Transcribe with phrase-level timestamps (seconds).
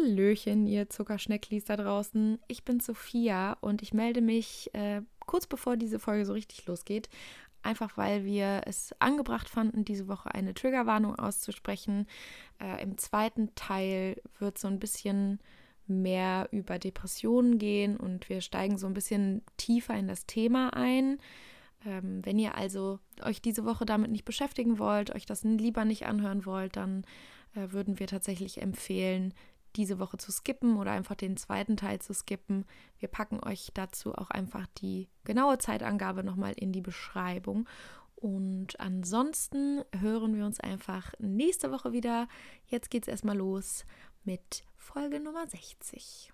[0.00, 2.38] Hallöchen, ihr Zuckerschnecklis da draußen.
[2.48, 7.08] Ich bin Sophia und ich melde mich äh, kurz bevor diese Folge so richtig losgeht.
[7.62, 12.06] Einfach weil wir es angebracht fanden, diese Woche eine Triggerwarnung auszusprechen.
[12.60, 15.40] Äh, Im zweiten Teil wird so ein bisschen
[15.86, 21.18] mehr über Depressionen gehen und wir steigen so ein bisschen tiefer in das Thema ein.
[21.84, 26.06] Ähm, wenn ihr also euch diese Woche damit nicht beschäftigen wollt, euch das lieber nicht
[26.06, 27.04] anhören wollt, dann
[27.54, 29.34] äh, würden wir tatsächlich empfehlen,
[29.76, 32.64] diese Woche zu skippen oder einfach den zweiten Teil zu skippen.
[32.98, 37.68] Wir packen euch dazu auch einfach die genaue Zeitangabe nochmal in die Beschreibung.
[38.16, 42.28] Und ansonsten hören wir uns einfach nächste Woche wieder.
[42.66, 43.84] Jetzt geht es erstmal los
[44.24, 46.32] mit Folge Nummer 60.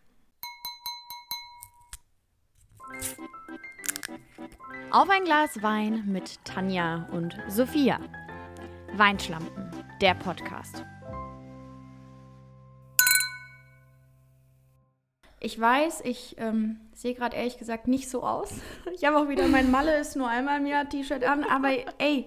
[4.90, 8.00] Auf ein Glas Wein mit Tanja und Sophia.
[8.94, 10.84] Weinschlampen, der Podcast.
[15.38, 18.50] Ich weiß, ich ähm, sehe gerade ehrlich gesagt nicht so aus.
[18.94, 21.44] Ich habe auch wieder mein Malle ist nur einmal im Jahr T-Shirt an.
[21.44, 22.26] Aber ey,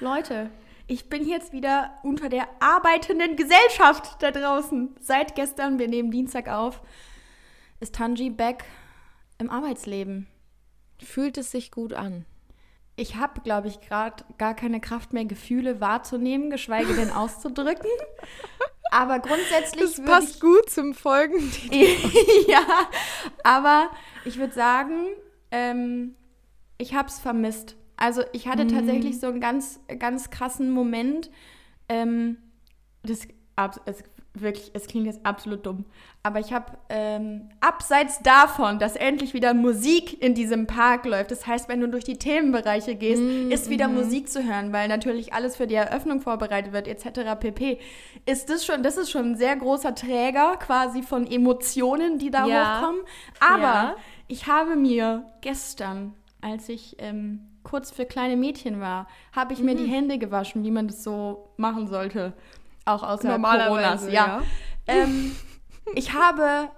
[0.00, 0.50] Leute,
[0.88, 4.96] ich bin jetzt wieder unter der arbeitenden Gesellschaft da draußen.
[5.00, 6.80] Seit gestern, wir nehmen Dienstag auf,
[7.78, 8.64] ist Tanji back
[9.38, 10.26] im Arbeitsleben.
[11.00, 12.24] Fühlt es sich gut an?
[12.96, 17.90] Ich habe, glaube ich, gerade gar keine Kraft mehr, Gefühle wahrzunehmen, geschweige denn auszudrücken.
[18.90, 19.96] Aber grundsätzlich.
[19.96, 21.38] Das passt ich, gut zum Folgen.
[22.48, 22.62] ja,
[23.44, 23.90] aber
[24.24, 25.08] ich würde sagen,
[25.50, 26.14] ähm,
[26.78, 27.76] ich habe es vermisst.
[27.96, 28.68] Also ich hatte mhm.
[28.68, 31.30] tatsächlich so einen ganz, ganz krassen Moment.
[31.88, 32.38] Ähm,
[33.02, 33.26] das,
[33.86, 34.04] es
[34.40, 35.84] wirklich, es klingt jetzt absolut dumm,
[36.22, 41.46] aber ich habe ähm, abseits davon, dass endlich wieder Musik in diesem Park läuft, das
[41.46, 43.94] heißt, wenn du durch die Themenbereiche gehst, mm, ist wieder mm.
[43.94, 47.38] Musik zu hören, weil natürlich alles für die Eröffnung vorbereitet wird, etc.
[47.38, 47.78] pp.
[48.26, 52.46] Ist das schon, das ist schon ein sehr großer Träger quasi von Emotionen, die da
[52.46, 52.80] ja.
[52.80, 53.00] hochkommen.
[53.40, 53.96] Aber ja.
[54.26, 59.64] ich habe mir gestern, als ich ähm, kurz für kleine Mädchen war, habe ich mhm.
[59.66, 62.32] mir die Hände gewaschen, wie man das so machen sollte
[62.88, 64.06] auch außerhalb Coronas.
[64.06, 64.12] Ja.
[64.12, 64.42] ja.
[64.86, 65.36] Ähm,
[65.94, 66.70] ich habe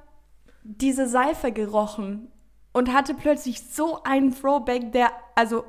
[0.62, 2.28] diese Seife gerochen
[2.72, 5.64] und hatte plötzlich so einen Throwback, der, also,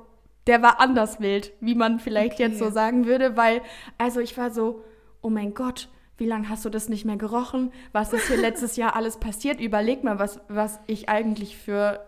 [0.48, 2.44] der war anders wild, wie man vielleicht okay.
[2.44, 3.62] jetzt so sagen würde, weil,
[3.98, 4.84] also ich war so,
[5.22, 5.88] oh mein Gott,
[6.18, 7.72] wie lange hast du das nicht mehr gerochen?
[7.94, 9.60] Was ist hier letztes Jahr alles passiert?
[9.60, 12.00] Überleg mal, was, was ich eigentlich für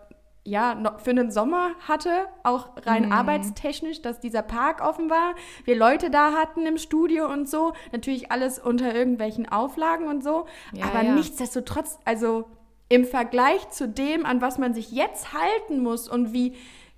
[0.44, 3.12] ja, für einen Sommer hatte, auch rein mm.
[3.12, 5.34] arbeitstechnisch, dass dieser Park offen war,
[5.64, 10.46] wir Leute da hatten im Studio und so, natürlich alles unter irgendwelchen Auflagen und so,
[10.72, 11.14] ja, aber ja.
[11.14, 12.44] nichtsdestotrotz, also
[12.90, 16.54] im Vergleich zu dem, an was man sich jetzt halten muss und wie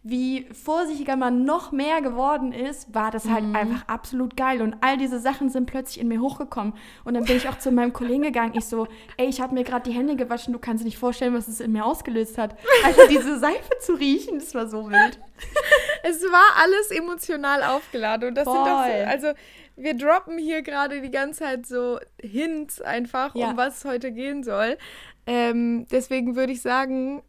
[0.09, 3.57] wie vorsichtiger man noch mehr geworden ist, war das halt mhm.
[3.57, 4.63] einfach absolut geil.
[4.63, 6.75] Und all diese Sachen sind plötzlich in mir hochgekommen.
[7.03, 8.53] Und dann bin ich auch zu meinem Kollegen gegangen.
[8.55, 8.87] Ich so,
[9.17, 10.53] ey, ich habe mir gerade die Hände gewaschen.
[10.53, 12.57] Du kannst dir nicht vorstellen, was es in mir ausgelöst hat.
[12.85, 15.19] Also diese Seife zu riechen, das war so wild.
[16.05, 18.29] es war alles emotional aufgeladen.
[18.29, 18.55] Und das Voll.
[18.55, 19.33] sind doch, also
[19.75, 23.51] wir droppen hier gerade die ganze Zeit so Hints einfach, ja.
[23.51, 24.79] um was es heute gehen soll.
[25.27, 27.25] Ähm, deswegen würde ich sagen,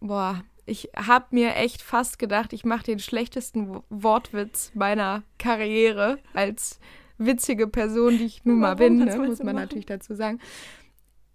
[0.00, 6.78] boah, ich habe mir echt fast gedacht, ich mache den schlechtesten Wortwitz meiner Karriere als
[7.18, 9.56] witzige Person, die ich nun mal bin, ne, muss man machen?
[9.56, 10.38] natürlich dazu sagen.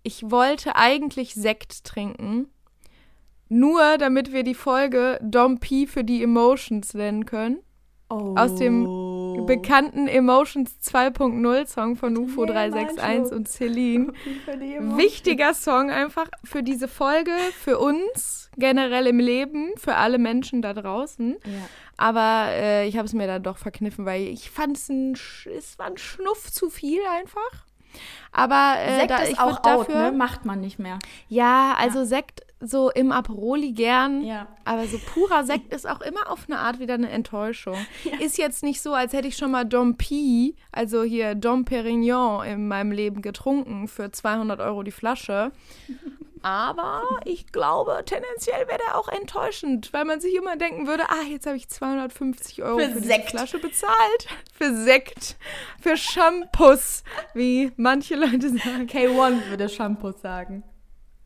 [0.04, 2.48] Ich wollte eigentlich Sekt trinken,
[3.50, 7.60] nur damit wir die Folge Dom P für die Emotions nennen können.
[8.10, 8.36] Oh.
[8.38, 8.86] Aus dem
[9.48, 14.14] bekannten Emotions 2.0 Song von UFO 361 und Celine.
[14.98, 20.74] Wichtiger Song einfach für diese Folge, für uns, generell im Leben, für alle Menschen da
[20.74, 21.38] draußen.
[21.44, 21.52] Ja.
[21.98, 25.80] Aber äh, ich habe es mir dann doch verkniffen, weil ich fand es ein, es
[25.80, 27.66] war ein Schnuff zu viel einfach.
[28.32, 30.18] Aber äh, Sekt da, ist auch out, dafür, ne?
[30.18, 31.00] macht man nicht mehr.
[31.28, 32.06] Ja, also ja.
[32.06, 34.48] Sekt so im Aperoli gern, ja.
[34.66, 37.78] aber so purer Sekt ist auch immer auf eine Art wieder eine Enttäuschung.
[38.04, 38.20] Ja.
[38.20, 42.46] Ist jetzt nicht so, als hätte ich schon mal Dom P, also hier Dom Perignon
[42.46, 45.52] in meinem Leben getrunken für 200 Euro die Flasche.
[46.42, 51.24] Aber ich glaube, tendenziell wäre der auch enttäuschend, weil man sich immer denken würde, ah,
[51.30, 54.28] jetzt habe ich 250 Euro für, für die Flasche bezahlt.
[54.54, 55.36] Für Sekt,
[55.82, 57.04] für Shampoos,
[57.34, 58.88] wie manche Leute sagen.
[58.88, 60.64] K1 würde Shampoos sagen.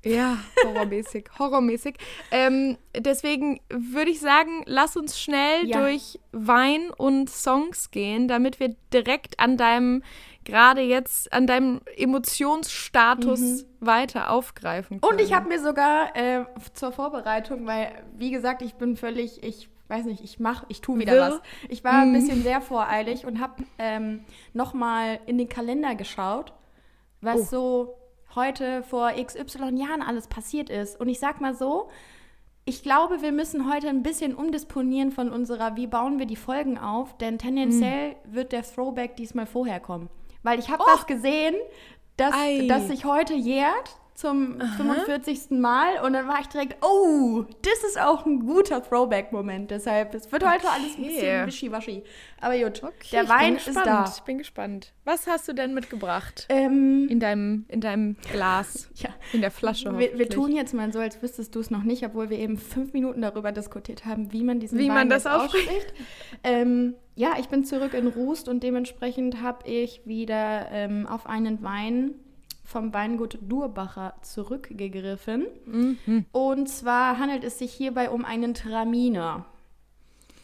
[0.04, 1.96] Ja, horrormäßig, horrormäßig.
[2.32, 5.80] Ähm, deswegen würde ich sagen, lass uns schnell ja.
[5.80, 10.04] durch Wein und Songs gehen, damit wir direkt an deinem,
[10.44, 13.66] gerade jetzt, an deinem Emotionsstatus mhm.
[13.80, 15.14] weiter aufgreifen können.
[15.14, 19.70] Und ich habe mir sogar äh, zur Vorbereitung, weil, wie gesagt, ich bin völlig, ich
[19.88, 21.20] weiß nicht, ich mache, ich tue wieder Will.
[21.20, 21.42] was.
[21.70, 22.14] Ich war ein mhm.
[22.14, 24.22] bisschen sehr voreilig und habe ähm,
[24.54, 26.54] nochmal in den Kalender geschaut,
[27.20, 27.46] was oh.
[27.52, 28.01] so
[28.36, 31.00] heute vor XY Jahren alles passiert ist.
[31.00, 31.90] Und ich sag mal so,
[32.66, 36.78] ich glaube, wir müssen heute ein bisschen umdisponieren von unserer, wie bauen wir die Folgen
[36.78, 38.36] auf, denn tendenziell mhm.
[38.36, 40.10] wird der Throwback diesmal vorher kommen.
[40.44, 40.92] Weil ich habe oh.
[40.92, 41.56] was gesehen,
[42.18, 42.36] das,
[42.68, 44.78] das sich heute jährt zum Aha.
[44.78, 45.52] 45.
[45.52, 49.72] Mal und dann war ich direkt, oh, das ist auch ein guter Throwback-Moment.
[49.72, 50.76] Deshalb, es wird heute okay.
[50.76, 52.04] alles ein bisschen wischiwaschi.
[52.40, 54.06] Aber gut, okay, der Wein ist da.
[54.16, 54.94] Ich bin gespannt.
[55.06, 56.46] Was hast du denn mitgebracht?
[56.50, 59.10] Ähm, in, deinem, in deinem Glas, ja.
[59.34, 62.06] in der Flasche wir, wir, tun jetzt mal so, als wüsstest du es noch nicht,
[62.06, 65.26] obwohl wir eben fünf Minuten darüber diskutiert haben, wie man diesen wie Wein man das
[65.26, 65.94] ausspricht.
[66.44, 71.62] ähm, ja, ich bin zurück in Rust und dementsprechend habe ich wieder ähm, auf einen
[71.62, 72.16] Wein
[72.72, 75.46] vom Weingut Durbacher zurückgegriffen.
[75.66, 76.26] Mhm.
[76.32, 79.46] Und zwar handelt es sich hierbei um einen Traminer.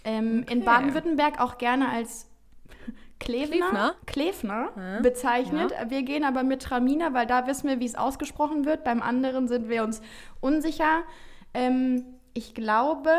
[0.03, 0.53] Ähm, okay.
[0.53, 2.27] In Baden-Württemberg auch gerne als
[3.19, 4.99] Klefner, Klefner ja.
[5.01, 5.71] bezeichnet.
[5.71, 5.89] Ja.
[5.89, 8.83] Wir gehen aber mit Traminer, weil da wissen wir, wie es ausgesprochen wird.
[8.83, 10.01] Beim anderen sind wir uns
[10.39, 11.01] unsicher.
[11.53, 13.09] Ähm, ich glaube,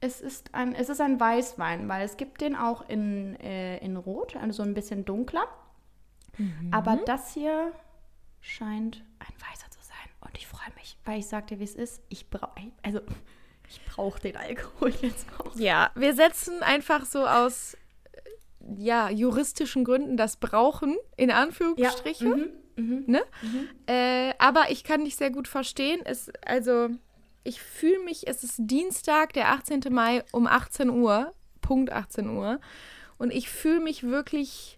[0.00, 3.96] es ist, ein, es ist ein Weißwein, weil es gibt den auch in, äh, in
[3.96, 5.48] Rot, also so ein bisschen dunkler.
[6.38, 6.72] Mhm.
[6.72, 7.72] Aber das hier
[8.40, 9.96] scheint ein Weißer zu sein.
[10.20, 12.02] Und ich freue mich, weil ich sagte, wie es ist.
[12.08, 13.00] Ich brauche, also
[13.68, 15.54] ich brauche den Alkohol jetzt auch.
[15.56, 17.74] Ja, wir setzen einfach so aus
[18.12, 18.20] äh,
[18.78, 22.28] ja, juristischen Gründen das Brauchen in Anführungsstriche.
[22.28, 22.36] Ja.
[22.36, 22.50] Mhm.
[22.76, 23.04] Mhm.
[23.06, 23.22] Ne?
[23.42, 23.68] Mhm.
[23.86, 26.00] Äh, aber ich kann dich sehr gut verstehen.
[26.04, 26.90] Es, also,
[27.42, 29.80] ich fühle mich, es ist Dienstag, der 18.
[29.90, 31.32] Mai um 18 Uhr,
[31.62, 32.60] Punkt 18 Uhr.
[33.18, 34.75] Und ich fühle mich wirklich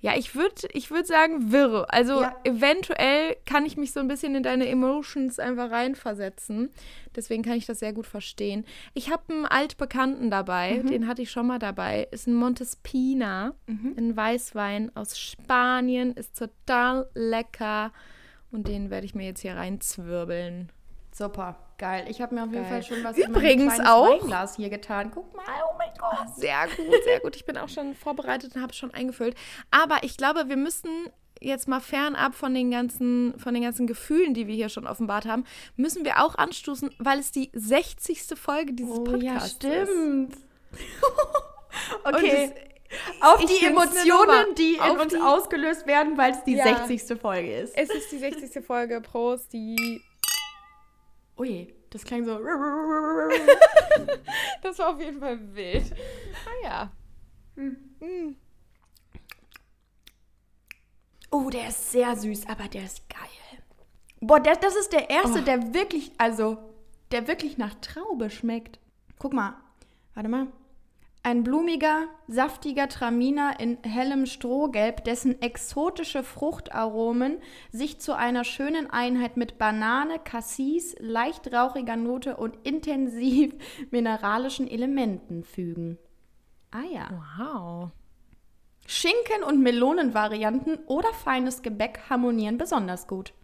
[0.00, 1.86] ja, ich würde ich würd sagen wirr.
[1.88, 2.36] Also ja.
[2.44, 6.70] eventuell kann ich mich so ein bisschen in deine Emotions einfach reinversetzen.
[7.16, 8.64] Deswegen kann ich das sehr gut verstehen.
[8.94, 10.86] Ich habe einen Altbekannten dabei, mhm.
[10.86, 12.06] den hatte ich schon mal dabei.
[12.12, 13.94] Ist ein Montespina, mhm.
[13.98, 16.12] ein Weißwein aus Spanien.
[16.12, 17.92] Ist total lecker.
[18.52, 20.70] Und den werde ich mir jetzt hier reinzwirbeln.
[21.12, 22.06] Super, geil.
[22.08, 22.70] Ich habe mir auf jeden Geil.
[22.70, 25.10] Fall schon was Übrigens in auch Weinglas hier getan.
[25.12, 26.36] Guck mal, oh mein Gott.
[26.36, 27.36] Sehr gut, sehr gut.
[27.36, 29.36] Ich bin auch schon vorbereitet und habe schon eingefüllt.
[29.70, 31.10] Aber ich glaube, wir müssen
[31.40, 35.26] jetzt mal fernab von den ganzen von den ganzen Gefühlen, die wir hier schon offenbart
[35.26, 35.44] haben,
[35.76, 38.38] müssen wir auch anstoßen, weil es die 60.
[38.38, 40.34] Folge dieses oh, Podcasts ja, stimmt.
[40.72, 40.86] ist.
[42.04, 42.52] okay.
[43.20, 47.20] auf die Emotionen, die in uns die, ausgelöst werden, weil es die ja, 60.
[47.20, 47.76] Folge ist.
[47.76, 48.64] Es ist die 60.
[48.64, 49.00] Folge.
[49.00, 50.02] Prost, die
[51.38, 52.38] Ui, das klang so.
[54.62, 55.94] das war auf jeden Fall wild.
[56.44, 56.92] Ah ja.
[57.54, 58.34] Mm.
[61.30, 63.20] Oh, der ist sehr süß, aber der ist geil.
[64.20, 65.44] Boah, der, das ist der erste, oh.
[65.44, 66.58] der wirklich, also,
[67.12, 68.78] der wirklich nach Traube schmeckt.
[69.18, 69.54] Guck mal.
[70.14, 70.48] Warte mal.
[71.28, 79.36] Ein blumiger, saftiger Traminer in hellem Strohgelb, dessen exotische Fruchtaromen sich zu einer schönen Einheit
[79.36, 83.52] mit Banane, Cassis, leicht rauchiger Note und intensiv
[83.90, 85.98] mineralischen Elementen fügen.
[86.70, 87.10] Ah ja.
[87.36, 87.90] Wow.
[88.86, 93.34] Schinken- und Melonenvarianten oder feines Gebäck harmonieren besonders gut.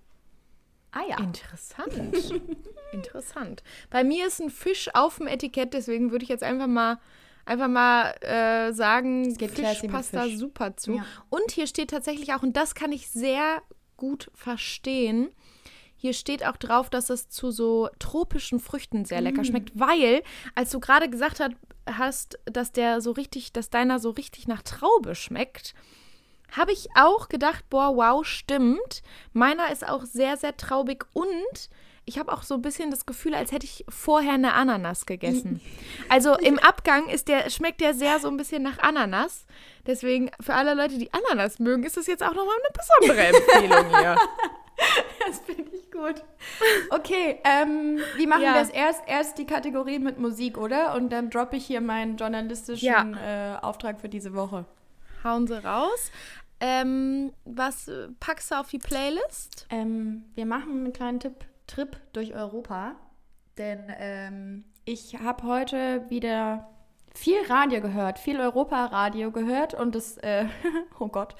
[0.90, 1.18] Ah ja.
[1.18, 1.92] Interessant.
[2.92, 3.62] Interessant.
[3.90, 6.98] Bei mir ist ein Fisch auf dem Etikett, deswegen würde ich jetzt einfach mal
[7.46, 10.96] einfach mal äh, sagen, Fisch passt da super zu.
[10.96, 11.06] Ja.
[11.30, 13.62] Und hier steht tatsächlich auch, und das kann ich sehr
[13.96, 15.28] gut verstehen,
[15.96, 19.44] hier steht auch drauf, dass es zu so tropischen Früchten sehr lecker mm.
[19.46, 20.22] schmeckt, weil,
[20.54, 21.52] als du gerade gesagt hat,
[21.86, 25.74] hast, dass der so richtig, dass deiner so richtig nach Traube schmeckt,
[26.52, 29.02] habe ich auch gedacht, boah, wow, stimmt.
[29.32, 31.70] Meiner ist auch sehr, sehr traubig und
[32.06, 35.60] ich habe auch so ein bisschen das Gefühl, als hätte ich vorher eine Ananas gegessen.
[36.08, 39.46] Also im Abgang ist der, schmeckt der sehr so ein bisschen nach Ananas.
[39.86, 43.98] Deswegen, für alle Leute, die Ananas mögen, ist das jetzt auch nochmal eine besondere Empfehlung
[43.98, 44.16] hier.
[45.24, 46.24] Das finde ich gut.
[46.90, 48.54] Okay, ähm, wie machen ja.
[48.54, 48.70] wir es?
[48.70, 50.94] Erst, erst die Kategorie mit Musik, oder?
[50.96, 53.54] Und dann droppe ich hier meinen journalistischen ja.
[53.54, 54.64] äh, Auftrag für diese Woche.
[55.22, 56.10] Hauen Sie raus.
[56.58, 59.66] Ähm, was äh, packst du auf die Playlist?
[59.70, 62.96] Ähm, wir machen einen kleinen Tipp Trip durch Europa,
[63.58, 66.68] denn ähm, ich habe heute wieder
[67.14, 70.46] viel Radio gehört, viel Europa-Radio gehört und das, äh,
[70.98, 71.36] oh Gott,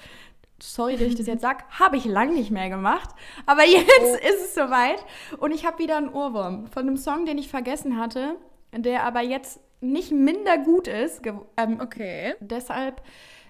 [0.61, 3.09] sorry, dass ich das jetzt sage, habe ich lang nicht mehr gemacht.
[3.45, 4.15] Aber jetzt oh.
[4.15, 5.05] ist es soweit
[5.37, 8.35] und ich habe wieder einen Ohrwurm von einem Song, den ich vergessen hatte,
[8.71, 11.21] der aber jetzt nicht minder gut ist.
[11.57, 12.35] Ähm, okay.
[12.39, 13.01] Deshalb,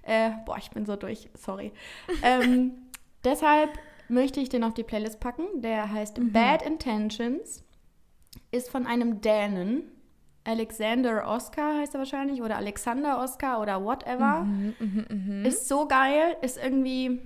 [0.04, 1.72] äh, boah, ich bin so durch, sorry.
[2.24, 2.74] ähm,
[3.24, 3.70] deshalb
[4.08, 5.62] möchte ich den auf die Playlist packen.
[5.62, 6.32] Der heißt mhm.
[6.32, 7.64] Bad Intentions,
[8.52, 9.92] ist von einem Dänen.
[10.44, 14.44] Alexander Oscar heißt er wahrscheinlich oder Alexander Oscar oder whatever.
[14.44, 15.48] Mhm, mh, mh.
[15.48, 17.20] Ist so geil, ist irgendwie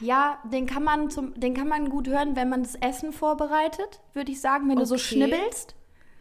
[0.00, 4.00] Ja, den kann man zum, den kann man gut hören, wenn man das Essen vorbereitet,
[4.12, 4.82] würde ich sagen, wenn okay.
[4.82, 5.74] du so schnibbelst.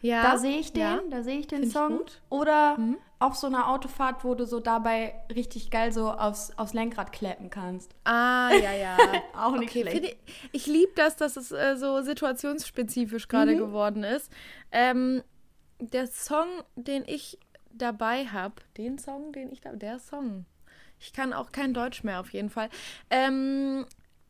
[0.03, 0.21] Ja.
[0.21, 0.99] Da sehe ich den, ja.
[1.09, 2.01] da sehe ich den Find Song.
[2.05, 2.97] Ich Oder mhm.
[3.19, 7.49] auf so einer Autofahrt, wo du so dabei richtig geil so aufs, aufs Lenkrad kleppen
[7.49, 7.95] kannst.
[8.03, 8.97] Ah, ja, ja.
[9.33, 10.03] Auch nicht okay, schlecht.
[10.03, 13.59] Ich, ich liebe das, dass es äh, so situationsspezifisch gerade mhm.
[13.59, 14.29] geworden ist.
[14.73, 15.23] Ähm,
[15.79, 17.39] der Song, den ich
[17.71, 20.45] dabei habe, den Song, den ich da, der Song.
[20.99, 22.69] Ich kann auch kein Deutsch mehr auf jeden Fall.
[23.09, 23.85] Ähm,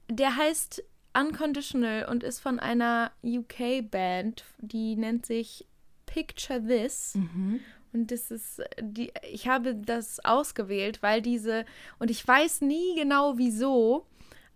[0.07, 0.83] der heißt
[1.17, 5.67] Unconditional und ist von einer UK-Band, die nennt sich
[6.05, 7.15] Picture This.
[7.15, 7.59] Mhm.
[7.91, 11.65] Und das ist die, ich habe das ausgewählt, weil diese,
[11.99, 14.07] und ich weiß nie genau wieso,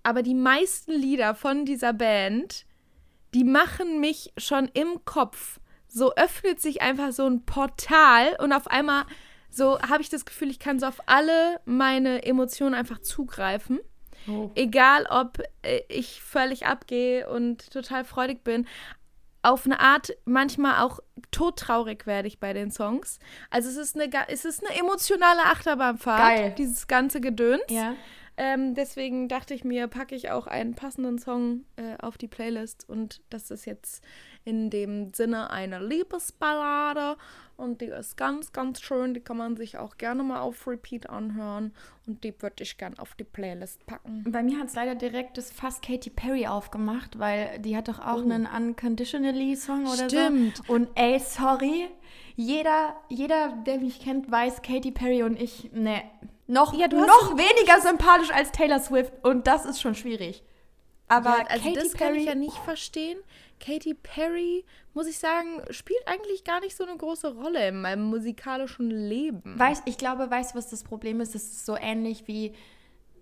[0.02, 2.66] aber die meisten Lieder von dieser Band,
[3.34, 5.60] die machen mich schon im Kopf.
[5.88, 9.06] So öffnet sich einfach so ein Portal und auf einmal
[9.50, 13.80] so habe ich das Gefühl, ich kann so auf alle meine Emotionen einfach zugreifen.
[14.27, 14.51] Oh.
[14.55, 18.67] Egal, ob äh, ich völlig abgehe und total freudig bin.
[19.43, 21.00] Auf eine Art, manchmal auch
[21.31, 23.19] todtraurig werde ich bei den Songs.
[23.50, 26.55] Also es ist eine, es ist eine emotionale Achterbahnfahrt, Geil.
[26.57, 27.63] dieses ganze Gedöns.
[27.69, 27.96] Ja.
[28.36, 32.88] Ähm, deswegen dachte ich mir, packe ich auch einen passenden Song äh, auf die Playlist.
[32.88, 34.03] Und das ist jetzt
[34.48, 37.18] in dem Sinne eine Liebesballade.
[37.58, 39.13] Und die ist ganz, ganz schön.
[39.13, 41.74] Die kann man sich auch gerne mal auf Repeat anhören.
[42.06, 44.24] Und die würde ich gerne auf die Playlist packen.
[44.32, 48.00] Bei mir hat es leider direkt das fast Katy Perry aufgemacht, weil die hat doch
[48.00, 48.32] auch oh.
[48.32, 50.58] einen Unconditionally-Song oder Stimmt.
[50.66, 50.74] so.
[50.74, 51.89] Und ey, sorry.
[52.38, 56.04] Jeder, jeder, der mich kennt, weiß, Katy Perry und ich, ne,
[56.46, 59.12] noch, ja, noch weniger sympathisch als Taylor Swift.
[59.24, 60.44] Und das ist schon schwierig.
[61.08, 63.18] Aber ja, also Katy das Perry, kann ich ja nicht verstehen.
[63.60, 68.04] Katy Perry, muss ich sagen, spielt eigentlich gar nicht so eine große Rolle in meinem
[68.04, 69.58] musikalischen Leben.
[69.58, 71.36] Weiß, ich glaube, weißt du, was das Problem ist?
[71.36, 72.54] Es ist so ähnlich wie,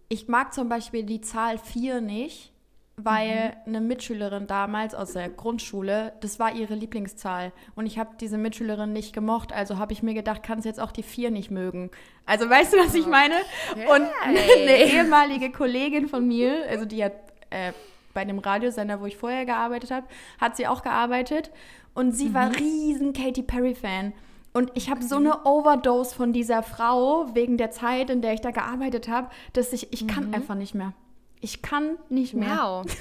[0.09, 2.51] ich mag zum Beispiel die Zahl 4 nicht,
[2.97, 3.75] weil mhm.
[3.75, 7.51] eine Mitschülerin damals aus der Grundschule, das war ihre Lieblingszahl.
[7.75, 10.91] Und ich habe diese Mitschülerin nicht gemocht, also habe ich mir gedacht, kannst jetzt auch
[10.91, 11.91] die 4 nicht mögen.
[12.25, 13.35] Also weißt du, was ich meine?
[13.71, 13.87] Okay.
[13.93, 17.13] Und eine ehemalige Kollegin von mir, also die hat
[17.49, 17.73] äh,
[18.15, 20.07] bei dem Radiosender, wo ich vorher gearbeitet habe,
[20.41, 21.51] hat sie auch gearbeitet.
[21.93, 22.33] Und sie mhm.
[22.33, 24.13] war riesen Katy Perry-Fan.
[24.53, 28.41] Und ich habe so eine Overdose von dieser Frau wegen der Zeit, in der ich
[28.41, 30.07] da gearbeitet habe, dass ich, ich mhm.
[30.07, 30.93] kann einfach nicht mehr.
[31.41, 32.57] Ich kann nicht mehr.
[32.57, 32.85] Wow.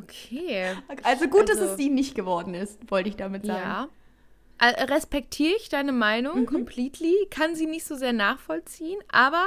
[0.00, 0.74] Okay.
[1.02, 3.60] also gut, also, dass es also sie nicht geworden ist, wollte ich damit sagen.
[3.60, 4.68] Ja.
[4.86, 6.46] Respektiere ich deine Meinung mhm.
[6.46, 9.44] completely, kann sie nicht so sehr nachvollziehen, aber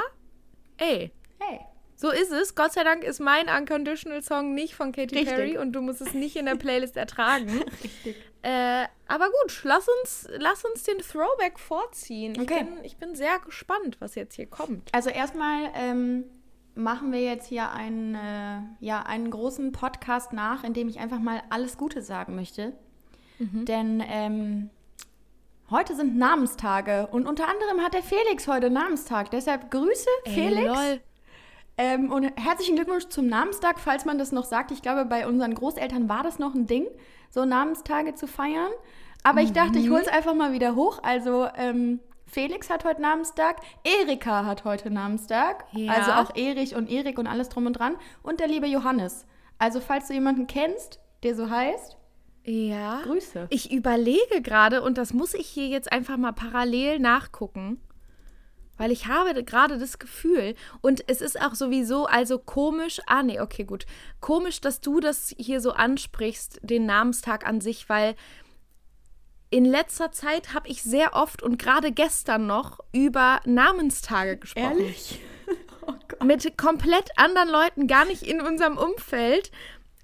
[0.76, 1.10] ey.
[1.40, 1.60] Hey.
[2.02, 2.56] So ist es.
[2.56, 5.28] Gott sei Dank ist mein Unconditional Song nicht von Katy Richtig.
[5.28, 7.48] Perry und du musst es nicht in der Playlist ertragen.
[7.84, 8.16] Richtig.
[8.42, 12.32] Äh, aber gut, lass uns, lass uns den Throwback vorziehen.
[12.40, 12.54] Okay.
[12.54, 14.88] Ich, bin, ich bin sehr gespannt, was jetzt hier kommt.
[14.90, 16.24] Also erstmal ähm,
[16.74, 21.20] machen wir jetzt hier einen, äh, ja, einen großen Podcast nach, in dem ich einfach
[21.20, 22.72] mal alles Gute sagen möchte.
[23.38, 23.64] Mhm.
[23.64, 24.70] Denn ähm,
[25.70, 29.30] heute sind Namenstage und unter anderem hat der Felix heute Namenstag.
[29.30, 30.66] Deshalb Grüße, Ey, Felix.
[30.66, 31.00] Lol.
[31.78, 34.70] Ähm, und herzlichen Glückwunsch zum Namenstag, falls man das noch sagt.
[34.70, 36.86] Ich glaube, bei unseren Großeltern war das noch ein Ding,
[37.30, 38.70] so Namenstage zu feiern.
[39.22, 39.46] Aber mhm.
[39.46, 40.98] ich dachte, ich hole es einfach mal wieder hoch.
[41.02, 45.64] Also ähm, Felix hat heute Namenstag, Erika hat heute Namenstag.
[45.72, 45.92] Ja.
[45.92, 47.96] Also auch Erich und Erik und alles drum und dran.
[48.22, 49.26] Und der liebe Johannes.
[49.58, 51.96] Also falls du jemanden kennst, der so heißt,
[52.44, 53.00] ja.
[53.04, 53.46] Grüße.
[53.50, 57.80] Ich überlege gerade, und das muss ich hier jetzt einfach mal parallel nachgucken
[58.82, 63.38] weil ich habe gerade das Gefühl und es ist auch sowieso also komisch, ah nee,
[63.38, 63.86] okay, gut.
[64.20, 68.16] Komisch, dass du das hier so ansprichst, den Namenstag an sich, weil
[69.50, 74.80] in letzter Zeit habe ich sehr oft und gerade gestern noch über Namenstage gesprochen.
[74.80, 75.20] Ehrlich?
[75.84, 79.50] Oh Mit komplett anderen Leuten, gar nicht in unserem Umfeld.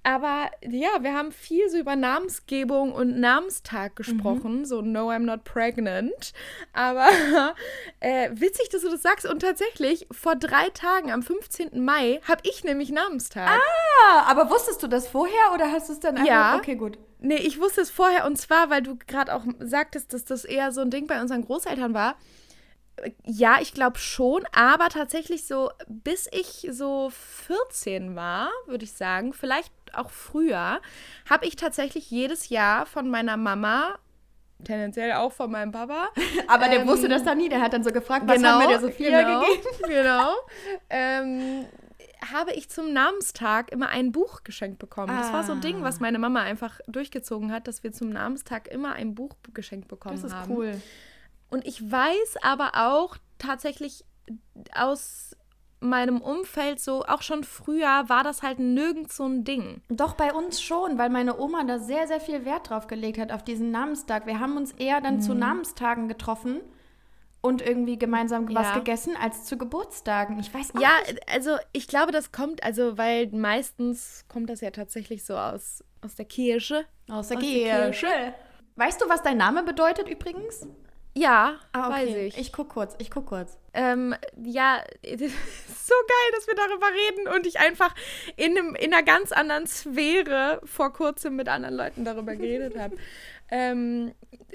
[0.03, 4.65] Aber ja, wir haben viel so über Namensgebung und Namenstag gesprochen, mhm.
[4.65, 6.33] so No, I'm not pregnant.
[6.73, 7.09] Aber
[8.01, 9.27] äh, witzig, dass du das sagst.
[9.27, 11.85] Und tatsächlich, vor drei Tagen, am 15.
[11.85, 13.49] Mai, habe ich nämlich Namenstag.
[13.51, 16.29] Ah, aber wusstest du das vorher oder hast du es dann einfach?
[16.29, 16.57] Ja.
[16.57, 16.99] Okay, gut.
[17.21, 20.71] Nee, ich wusste es vorher und zwar, weil du gerade auch sagtest, dass das eher
[20.73, 22.17] so ein Ding bei unseren Großeltern war
[23.25, 29.33] ja, ich glaube schon, aber tatsächlich so, bis ich so 14 war, würde ich sagen,
[29.33, 30.81] vielleicht auch früher,
[31.29, 33.99] habe ich tatsächlich jedes Jahr von meiner Mama
[34.65, 36.09] tendenziell auch von meinem Papa.
[36.49, 37.49] Aber der ähm, wusste das dann nie.
[37.49, 39.63] Der hat dann so gefragt, was genau, haben wir der Sophia genau, gegeben?
[39.87, 40.35] Genau.
[40.91, 41.67] ähm,
[42.33, 45.11] habe ich zum Namenstag immer ein Buch geschenkt bekommen.
[45.11, 45.21] Ah.
[45.21, 45.99] Das war so ein Ding, was ah.
[46.01, 50.23] meine Mama einfach durchgezogen hat, dass wir zum Namenstag immer ein Buch geschenkt bekommen haben.
[50.23, 50.57] Das ist haben.
[50.57, 50.81] cool.
[51.51, 54.05] Und ich weiß aber auch tatsächlich
[54.75, 55.37] aus
[55.81, 59.81] meinem Umfeld so, auch schon früher, war das halt nirgends so ein Ding.
[59.89, 63.31] Doch bei uns schon, weil meine Oma da sehr, sehr viel Wert drauf gelegt hat,
[63.31, 64.27] auf diesen Namenstag.
[64.27, 65.21] Wir haben uns eher dann mhm.
[65.21, 66.61] zu Namenstagen getroffen
[67.41, 70.41] und irgendwie gemeinsam was gegessen als zu Geburtstagen.
[70.41, 71.21] Ich weiß auch Ja, nicht.
[71.33, 76.17] also ich glaube, das kommt, also weil meistens kommt das ja tatsächlich so aus, aus
[76.17, 76.85] der Kirche.
[77.09, 77.65] Aus der, aus Kirche.
[77.65, 78.35] der Kirche.
[78.75, 80.67] Weißt du, was dein Name bedeutet übrigens?
[81.19, 82.07] Ja, ah, okay.
[82.07, 82.39] weiß ich.
[82.39, 83.59] Ich guck kurz, ich guck kurz.
[83.75, 87.95] Ähm, ja, so geil, dass wir darüber reden und ich einfach
[88.37, 92.97] in, einem, in einer ganz anderen Sphäre vor kurzem mit anderen Leuten darüber geredet habe.
[93.51, 94.13] Ähm,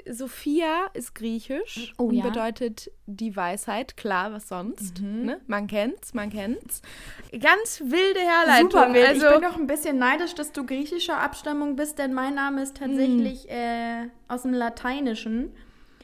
[0.07, 2.23] Sophia ist griechisch oh, und ja?
[2.23, 3.97] bedeutet die Weisheit.
[3.97, 5.01] Klar, was sonst?
[5.01, 5.25] Mhm.
[5.25, 5.41] Ne?
[5.47, 6.83] Man kennt's, man kennt's.
[7.31, 8.69] Ganz wilde Herleitung.
[8.69, 9.07] Super wild.
[9.07, 12.61] Also, ich bin doch ein bisschen neidisch, dass du griechischer Abstammung bist, denn mein Name
[12.61, 13.49] ist tatsächlich mhm.
[13.49, 15.51] äh, aus dem Lateinischen.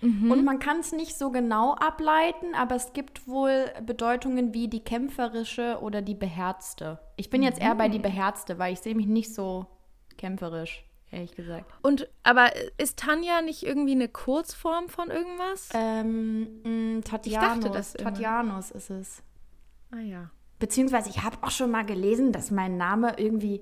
[0.02, 0.32] Mhm.
[0.32, 4.84] Und man kann es nicht so genau ableiten, aber es gibt wohl Bedeutungen wie die
[4.84, 7.00] kämpferische oder die beherzte.
[7.18, 8.04] Ich bin jetzt eher bei die mhm.
[8.04, 9.66] beherzte, weil ich sehe mich nicht so
[10.18, 11.72] kämpferisch, ehrlich gesagt.
[11.82, 15.70] Und aber ist Tanja nicht irgendwie eine Kurzform von irgendwas?
[15.74, 17.26] Ähm, mh, Tatjanus.
[17.26, 19.24] Ich dachte das Tatjanus ist es.
[19.92, 20.30] Ah ja.
[20.60, 23.62] Beziehungsweise ich habe auch schon mal gelesen, dass mein Name irgendwie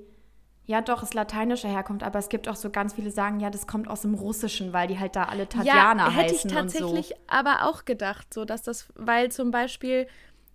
[0.67, 3.67] ja, doch, es lateinischer herkommt, aber es gibt auch so ganz viele sagen, ja, das
[3.67, 6.19] kommt aus dem Russischen, weil die halt da alle Tatjana ja, heißen.
[6.19, 7.15] Hätte ich tatsächlich so.
[7.27, 10.07] aber auch gedacht, so dass das, weil zum Beispiel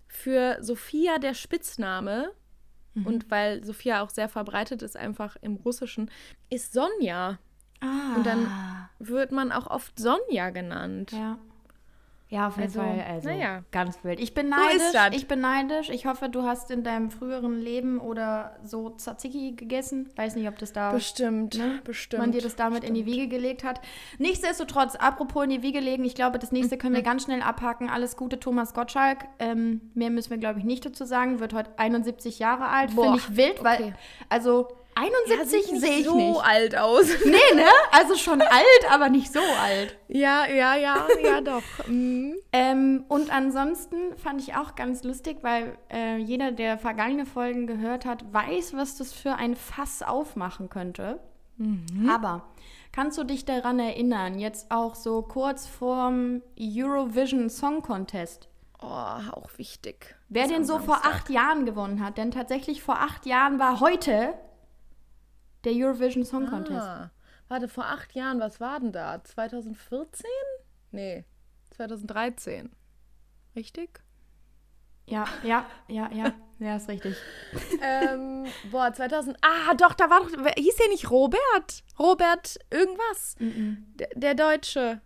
[0.08, 2.30] für Sophia der Spitzname
[2.92, 3.06] mhm.
[3.06, 6.10] und weil Sophia auch sehr verbreitet ist, einfach im Russischen,
[6.50, 7.38] ist Sonja.
[7.80, 8.14] Ah.
[8.16, 8.46] Und dann
[8.98, 11.12] wird man auch oft Sonja genannt.
[11.12, 11.38] Ja.
[12.32, 13.04] Ja, auf jeden also, Fall.
[13.06, 13.62] Also, naja.
[13.72, 14.18] ganz wild.
[14.18, 14.92] Ich bin neidisch.
[14.92, 15.90] So ich bin neidisch.
[15.90, 20.08] Ich hoffe, du hast in deinem früheren Leben oder so Tzatziki gegessen.
[20.16, 20.92] Weiß nicht, ob das da.
[20.92, 21.80] Bestimmt, ne?
[21.84, 22.22] bestimmt.
[22.22, 22.98] Man dir das damit bestimmt.
[22.98, 23.82] in die Wiege gelegt hat.
[24.16, 27.06] Nichtsdestotrotz, apropos in die Wiege legen, ich glaube, das nächste können wir mhm.
[27.06, 27.90] ganz schnell abhaken.
[27.90, 29.26] Alles Gute, Thomas Gottschalk.
[29.38, 31.38] Ähm, mehr müssen wir, glaube ich, nicht dazu sagen.
[31.38, 32.92] Wird heute 71 Jahre alt.
[32.92, 33.64] Finde ich wild, okay.
[33.64, 33.94] weil.
[34.30, 36.34] Also 71 ja, sehe ich so nicht.
[36.34, 37.06] so alt aus.
[37.24, 37.68] Nee, ne?
[37.90, 39.96] Also schon alt, aber nicht so alt.
[40.08, 41.62] Ja, ja, ja, ja, doch.
[41.86, 42.36] Mhm.
[42.52, 48.04] ähm, und ansonsten fand ich auch ganz lustig, weil äh, jeder, der vergangene Folgen gehört
[48.04, 51.20] hat, weiß, was das für ein Fass aufmachen könnte.
[51.56, 52.08] Mhm.
[52.10, 52.44] Aber
[52.92, 58.48] kannst du dich daran erinnern, jetzt auch so kurz vorm Eurovision Song Contest?
[58.80, 60.16] Oh, auch wichtig.
[60.28, 64.34] Wer den so vor acht Jahren gewonnen hat, denn tatsächlich vor acht Jahren war heute
[65.64, 66.80] der Eurovision Song Contest.
[66.80, 67.10] Ah,
[67.48, 69.22] warte, vor acht Jahren, was war denn da?
[69.22, 70.26] 2014?
[70.90, 71.24] Nee,
[71.70, 72.70] 2013.
[73.56, 74.00] Richtig?
[75.06, 76.32] Ja, ja, ja, ja.
[76.58, 77.16] Ja, ist richtig.
[77.82, 79.36] ähm, boah, 2000.
[79.42, 80.28] Ah, doch, da war doch.
[80.56, 81.82] Hieß der nicht Robert?
[81.98, 83.34] Robert irgendwas?
[83.40, 83.76] Mm -mm.
[83.96, 85.00] Der, der Deutsche.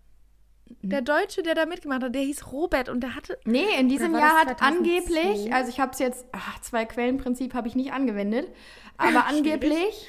[0.83, 3.39] Der Deutsche, der da mitgemacht hat, der hieß Robert und der hatte.
[3.45, 7.69] Nee, in diesem Jahr hat angeblich, also ich habe es jetzt, ach, zwei Quellenprinzip habe
[7.69, 8.49] ich nicht angewendet,
[8.97, 10.09] aber angeblich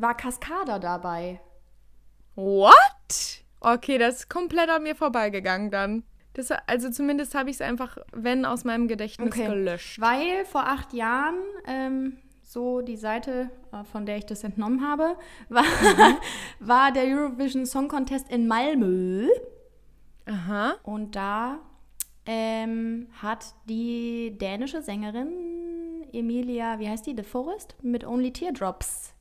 [0.00, 1.40] war Cascada dabei.
[2.34, 3.44] What?
[3.60, 6.04] Okay, das ist komplett an mir vorbeigegangen dann.
[6.34, 9.48] Das, also zumindest habe ich es einfach, wenn, aus meinem Gedächtnis okay.
[9.48, 10.00] gelöscht.
[10.00, 15.16] Weil vor acht Jahren, ähm, so die Seite, äh, von der ich das entnommen habe,
[15.48, 16.16] war, mhm.
[16.60, 19.28] war der Eurovision Song Contest in Malmö.
[20.26, 20.76] Aha.
[20.84, 21.58] Und da
[22.26, 29.14] ähm, hat die dänische Sängerin Emilia, wie heißt die, The Forest, mit Only Teardrops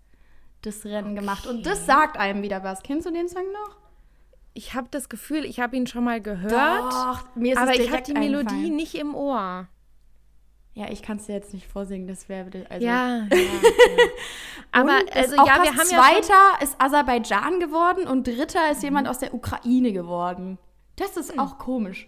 [0.68, 1.20] das Rennen okay.
[1.20, 1.48] gemacht.
[1.48, 2.84] Und das sagt einem wieder was.
[2.84, 3.78] Kennst du den Song noch?
[4.54, 6.52] Ich habe das Gefühl, ich habe ihn schon mal gehört.
[6.52, 8.76] Doch, mir ist aber ich habe die Melodie einfallen.
[8.76, 9.68] nicht im Ohr.
[10.74, 13.48] Ja, ich kann es dir jetzt nicht vorsingen, das wäre also ja, ja, ja.
[14.72, 18.84] aber also ja, wir haben zweiter ja ist Aserbaidschan geworden und dritter ist mhm.
[18.84, 20.60] jemand aus der Ukraine geworden.
[20.96, 21.40] Das ist mhm.
[21.40, 22.08] auch komisch.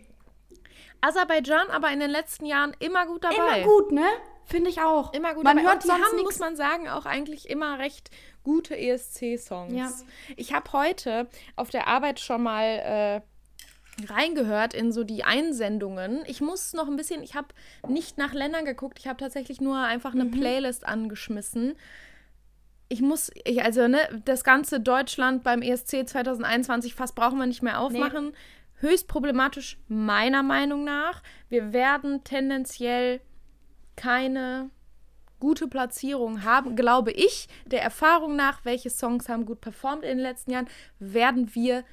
[1.01, 3.61] Aserbaidschan aber in den letzten Jahren immer gut dabei.
[3.61, 4.05] Immer gut, ne?
[4.45, 5.13] Finde ich auch.
[5.13, 5.43] Immer gut.
[5.43, 5.69] Man dabei.
[5.69, 6.25] hört und sonst haben, nix.
[6.25, 8.09] muss man sagen, auch eigentlich immer recht
[8.43, 9.73] gute ESC-Songs.
[9.73, 9.91] Ja.
[10.37, 13.21] Ich habe heute auf der Arbeit schon mal äh,
[14.07, 16.23] reingehört in so die Einsendungen.
[16.25, 17.47] Ich muss noch ein bisschen, ich habe
[17.87, 20.31] nicht nach Ländern geguckt, ich habe tatsächlich nur einfach eine mhm.
[20.31, 21.75] Playlist angeschmissen.
[22.87, 27.61] Ich muss, ich, also ne, das ganze Deutschland beim ESC 2021 fast brauchen wir nicht
[27.61, 28.29] mehr aufmachen.
[28.29, 28.87] Nee.
[28.87, 31.21] Höchst problematisch meiner Meinung nach.
[31.49, 33.19] Wir werden tendenziell
[33.95, 34.69] keine
[35.39, 40.19] gute Platzierung haben, glaube ich, der Erfahrung nach, welche Songs haben gut performt in den
[40.19, 41.83] letzten Jahren, werden wir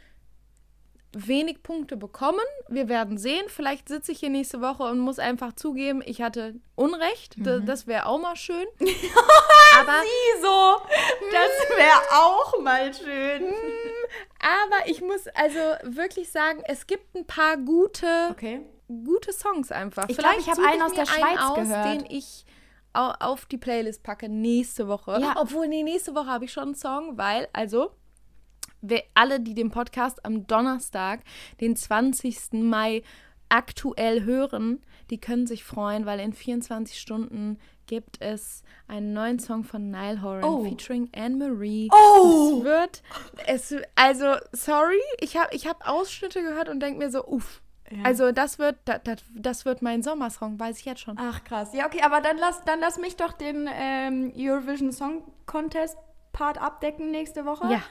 [1.17, 2.41] wenig Punkte bekommen.
[2.69, 3.45] Wir werden sehen.
[3.49, 7.39] Vielleicht sitze ich hier nächste Woche und muss einfach zugeben, ich hatte Unrecht.
[7.39, 7.65] Mhm.
[7.65, 8.67] Das wäre auch mal schön.
[9.79, 10.77] Aber Sie so.
[11.33, 13.55] Das wäre auch mal schön.
[14.41, 18.61] Aber ich muss also wirklich sagen, es gibt ein paar gute okay.
[18.89, 20.09] gute Songs einfach.
[20.09, 21.87] Ich glaube, ich habe einen aus der Schweiz aus, gehört.
[21.87, 22.46] den ich
[22.97, 25.19] auf die Playlist packe nächste Woche.
[25.21, 25.35] Ja.
[25.39, 27.91] Obwohl, nee, nächste Woche habe ich schon einen Song, weil, also,
[28.81, 31.21] wir alle, die den Podcast am Donnerstag,
[31.61, 32.53] den 20.
[32.53, 33.03] Mai
[33.49, 39.63] aktuell hören, die können sich freuen, weil in 24 Stunden gibt es einen neuen Song
[39.63, 40.65] von Nile Horan oh.
[40.65, 41.89] featuring Anne-Marie.
[41.93, 42.59] Oh!
[42.59, 43.03] Es wird,
[43.47, 47.63] es, also, sorry, ich habe ich hab Ausschnitte gehört und denke mir so, uff.
[47.91, 48.05] Ja.
[48.05, 51.17] Also das wird, das, das wird mein Sommersong, weiß ich jetzt schon.
[51.19, 51.73] Ach krass.
[51.73, 55.97] Ja, okay, aber dann lass, dann lass mich doch den ähm, Eurovision Song Contest
[56.33, 57.71] Part abdecken nächste Woche.
[57.71, 57.83] Ja.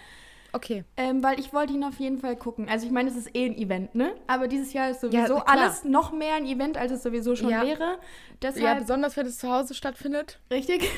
[0.56, 0.86] Okay.
[0.96, 2.70] Ähm, weil ich wollte ihn auf jeden Fall gucken.
[2.70, 4.14] Also ich meine, es ist eh ein Event, ne?
[4.26, 7.50] Aber dieses Jahr ist sowieso ja, alles noch mehr ein Event, als es sowieso schon
[7.50, 7.62] ja.
[7.62, 7.98] wäre.
[8.42, 10.40] Deshalb, ja, besonders wenn es zu Hause stattfindet.
[10.50, 10.90] Richtig.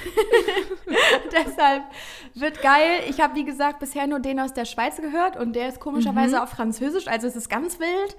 [1.31, 1.83] Deshalb
[2.35, 3.01] wird geil.
[3.09, 6.35] Ich habe, wie gesagt, bisher nur den aus der Schweiz gehört und der ist komischerweise
[6.35, 6.41] mhm.
[6.43, 8.15] auf Französisch, also es ist ganz wild.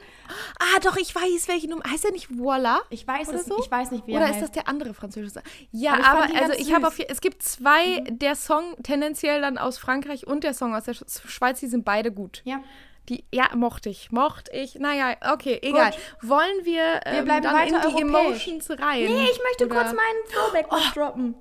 [0.59, 1.85] Ah, doch, ich weiß, welchen Nummer.
[1.88, 2.81] Heißt der nicht Voila?
[2.90, 3.59] Ich weiß Oder es, so?
[3.61, 5.42] ich weiß nicht, wie Oder er ist das der andere französische?
[5.70, 8.18] Ja, aber, aber also ich habe auf es gibt zwei, mhm.
[8.18, 10.94] der Song tendenziell dann aus Frankreich und der Song aus der
[11.29, 12.43] Schweiz, die sind beide gut.
[12.45, 12.62] Ja.
[13.09, 14.75] Die, ja, mochte ich, mochte ich.
[14.75, 15.93] Naja, okay, egal.
[15.93, 16.31] Gut.
[16.31, 19.05] Wollen wir, ähm, wir bleiben dann weiter in die Emotions rein?
[19.05, 19.77] Nee, ich möchte oder?
[19.77, 20.95] kurz meinen Throwback oh.
[20.95, 21.35] droppen.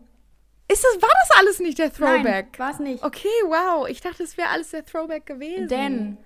[0.70, 2.58] Ist das, war das alles nicht der Throwback?
[2.58, 3.04] war es nicht.
[3.04, 3.88] Okay, wow.
[3.88, 5.68] Ich dachte, es wäre alles der Throwback gewesen.
[5.68, 6.18] Denn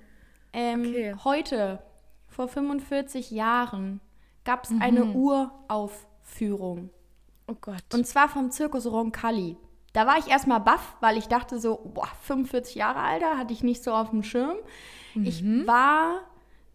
[0.53, 1.15] ähm, okay.
[1.23, 1.79] heute,
[2.27, 3.99] vor 45 Jahren,
[4.43, 4.81] gab es mhm.
[4.81, 6.89] eine Uraufführung.
[7.47, 7.83] Oh Gott.
[7.93, 9.57] Und zwar vom Zirkus Roncalli.
[9.93, 13.63] Da war ich erstmal baff, weil ich dachte so, boah, 45 Jahre Alter, hatte ich
[13.63, 14.55] nicht so auf dem Schirm.
[15.15, 15.25] Mhm.
[15.25, 16.21] Ich war,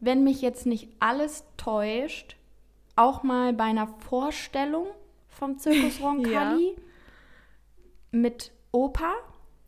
[0.01, 2.37] wenn mich jetzt nicht alles täuscht,
[2.95, 4.87] auch mal bei einer Vorstellung
[5.29, 6.83] vom Zirkus Roncalli ja.
[8.11, 9.13] mit Opa,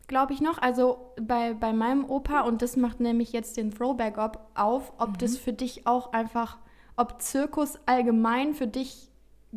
[0.07, 0.59] glaube ich noch.
[0.59, 4.17] Also bei, bei meinem Opa, und das macht nämlich jetzt den Throwback
[4.53, 5.17] auf, ob mhm.
[5.17, 6.57] das für dich auch einfach,
[6.95, 9.09] ob Zirkus allgemein für dich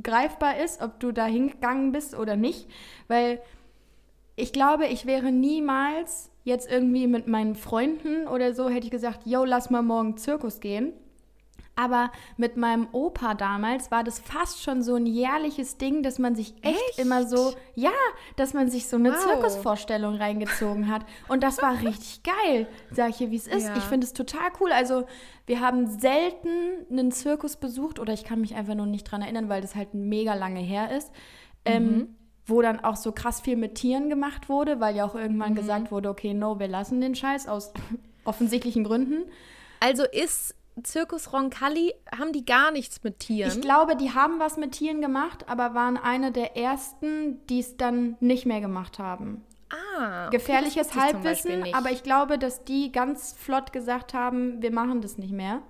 [0.02, 2.68] greifbar ist, ob du da hingegangen bist oder nicht.
[3.08, 3.42] Weil
[4.36, 9.26] ich glaube, ich wäre niemals jetzt irgendwie mit meinen Freunden oder so, hätte ich gesagt,
[9.26, 10.92] yo, lass mal morgen Zirkus gehen.
[11.74, 16.34] Aber mit meinem Opa damals war das fast schon so ein jährliches Ding, dass man
[16.34, 16.98] sich echt, echt?
[16.98, 17.92] immer so, ja,
[18.36, 19.18] dass man sich so eine wow.
[19.18, 21.06] Zirkusvorstellung reingezogen hat.
[21.28, 23.68] Und das war richtig geil, sag ich hier, wie es ist.
[23.68, 23.76] Ja.
[23.76, 24.70] Ich finde es total cool.
[24.70, 25.06] Also,
[25.46, 29.48] wir haben selten einen Zirkus besucht, oder ich kann mich einfach nur nicht dran erinnern,
[29.48, 31.10] weil das halt mega lange her ist.
[31.64, 31.94] Ähm, mhm.
[31.94, 35.52] Ähm, wo dann auch so krass viel mit Tieren gemacht wurde, weil ja auch irgendwann
[35.52, 35.56] mhm.
[35.56, 37.72] gesagt wurde, okay, no, wir lassen den Scheiß aus
[38.24, 39.24] offensichtlichen Gründen.
[39.80, 43.50] Also ist Zirkus Roncalli, haben die gar nichts mit Tieren?
[43.50, 47.76] Ich glaube, die haben was mit Tieren gemacht, aber waren eine der ersten, die es
[47.76, 49.42] dann nicht mehr gemacht haben.
[49.70, 55.00] Ah, okay, gefährliches Halbwissen, aber ich glaube, dass die ganz flott gesagt haben, wir machen
[55.00, 55.62] das nicht mehr.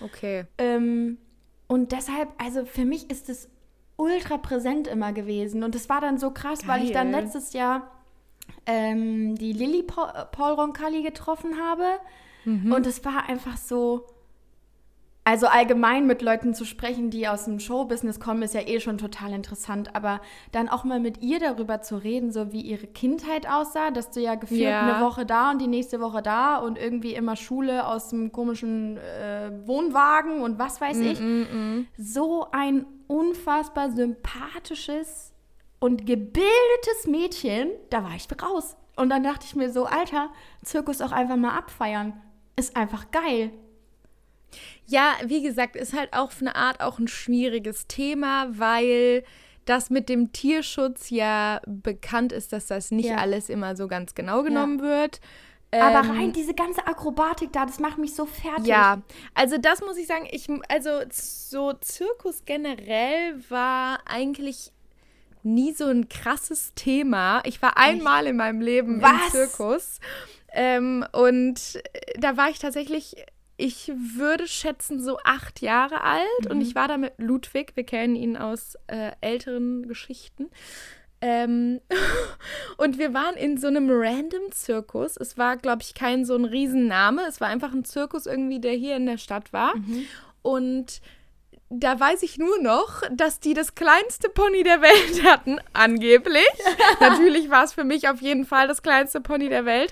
[0.00, 0.44] Okay.
[0.58, 1.18] Ähm,
[1.66, 3.48] und deshalb, also für mich ist es
[3.96, 5.62] ultra präsent immer gewesen.
[5.62, 6.68] Und es war dann so krass, Geil.
[6.68, 7.90] weil ich dann letztes Jahr
[8.66, 11.84] ähm, die Lilly Paul, Paul Roncalli getroffen habe.
[12.44, 12.72] Mhm.
[12.72, 14.06] Und es war einfach so,
[15.26, 18.98] also allgemein mit Leuten zu sprechen, die aus dem Showbusiness kommen, ist ja eh schon
[18.98, 19.96] total interessant.
[19.96, 20.20] Aber
[20.52, 24.20] dann auch mal mit ihr darüber zu reden, so wie ihre Kindheit aussah, dass du
[24.20, 24.82] ja gefühlt ja.
[24.82, 28.98] eine Woche da und die nächste Woche da und irgendwie immer Schule aus dem komischen
[28.98, 31.18] äh, Wohnwagen und was weiß ich.
[31.18, 31.86] Mm, mm, mm.
[31.96, 35.32] So ein unfassbar sympathisches
[35.80, 38.76] und gebildetes Mädchen, da war ich raus.
[38.96, 40.28] Und dann dachte ich mir so, Alter,
[40.62, 42.12] Zirkus auch einfach mal abfeiern.
[42.56, 43.52] Ist einfach geil.
[44.86, 49.24] Ja, wie gesagt, ist halt auch auf eine Art auch ein schwieriges Thema, weil
[49.64, 53.16] das mit dem Tierschutz ja bekannt ist, dass das nicht ja.
[53.16, 54.84] alles immer so ganz genau genommen ja.
[54.84, 55.20] wird.
[55.72, 58.66] Aber ähm, rein diese ganze Akrobatik da, das macht mich so fertig.
[58.66, 59.02] Ja,
[59.34, 64.70] also das muss ich sagen, ich, also so Zirkus generell war eigentlich
[65.42, 67.42] nie so ein krasses Thema.
[67.44, 69.10] Ich war einmal in meinem Leben Was?
[69.12, 70.00] im Zirkus.
[70.52, 71.82] Ähm, und
[72.18, 73.16] da war ich tatsächlich
[73.56, 76.44] ich würde schätzen, so acht Jahre alt.
[76.44, 76.50] Mhm.
[76.50, 77.72] Und ich war da mit Ludwig.
[77.74, 80.50] Wir kennen ihn aus äh, älteren Geschichten.
[81.20, 81.80] Ähm,
[82.76, 85.16] und wir waren in so einem random Zirkus.
[85.16, 87.22] Es war, glaube ich, kein so ein Riesenname.
[87.28, 89.76] Es war einfach ein Zirkus irgendwie, der hier in der Stadt war.
[89.76, 90.06] Mhm.
[90.42, 91.00] Und
[91.70, 96.46] da weiß ich nur noch, dass die das kleinste Pony der Welt hatten, angeblich.
[97.00, 99.90] Natürlich war es für mich auf jeden Fall das kleinste Pony der Welt.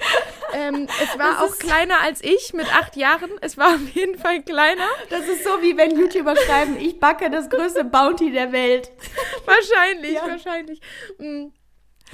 [0.55, 3.31] Ähm, es war auch kleiner als ich mit acht Jahren.
[3.41, 4.87] Es war auf jeden Fall kleiner.
[5.11, 8.91] Das ist so, wie wenn YouTuber schreiben, ich backe das größte Bounty der Welt.
[9.47, 10.27] Wahrscheinlich, ja.
[10.27, 10.81] wahrscheinlich.
[11.19, 11.47] Mm.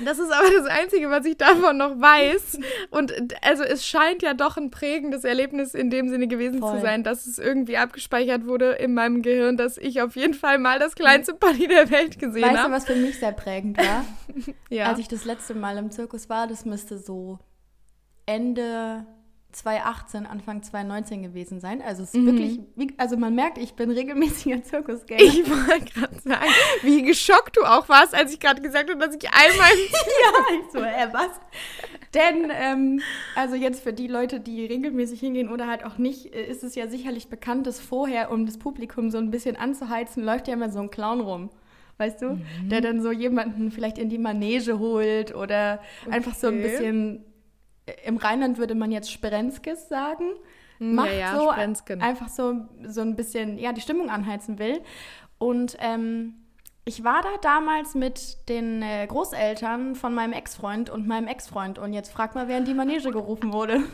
[0.05, 2.59] Das ist aber das Einzige, was ich davon noch weiß.
[2.91, 6.77] Und also es scheint ja doch ein prägendes Erlebnis in dem Sinne gewesen Voll.
[6.77, 10.59] zu sein, dass es irgendwie abgespeichert wurde in meinem Gehirn, dass ich auf jeden Fall
[10.59, 12.55] mal das kleinste Pony der Welt gesehen habe.
[12.55, 14.05] Weißt du, was für mich sehr prägend war?
[14.71, 14.87] ja.
[14.87, 17.39] Als ich das letzte Mal im Zirkus war, das müsste so
[18.27, 19.07] Ende
[19.59, 21.83] 2018, Anfang 2019 gewesen sein.
[21.83, 22.27] Also es ist mhm.
[22.27, 22.61] wirklich,
[22.97, 25.23] also man merkt, ich bin regelmäßiger Zirkusgänger.
[25.23, 26.51] Ich wollte gerade sagen,
[26.83, 29.69] wie geschockt du auch warst, als ich gerade gesagt habe, dass ich einmal...
[29.71, 31.31] ja, ich so, äh, was?
[32.15, 33.01] Denn, ähm,
[33.35, 36.75] also jetzt für die Leute, die regelmäßig hingehen oder halt auch nicht, äh, ist es
[36.75, 40.71] ja sicherlich bekannt, dass vorher, um das Publikum so ein bisschen anzuheizen, läuft ja immer
[40.71, 41.51] so ein Clown rum
[41.99, 42.35] weißt du?
[42.35, 42.69] Mhm.
[42.69, 46.15] Der dann so jemanden vielleicht in die Manege holt oder okay.
[46.15, 47.25] einfach so ein bisschen
[48.05, 50.25] im Rheinland würde man jetzt Sprenskes sagen.
[50.79, 52.01] Hm, Macht ja, ja, so Sprensken.
[52.01, 54.81] einfach so, so ein bisschen, ja, die Stimmung anheizen will.
[55.39, 56.35] Und ähm,
[56.89, 61.79] ich war da damals mit den äh, Großeltern von meinem Ex-Freund und meinem Ex-Freund.
[61.79, 63.83] Und jetzt frag mal, wer in die Manege gerufen wurde.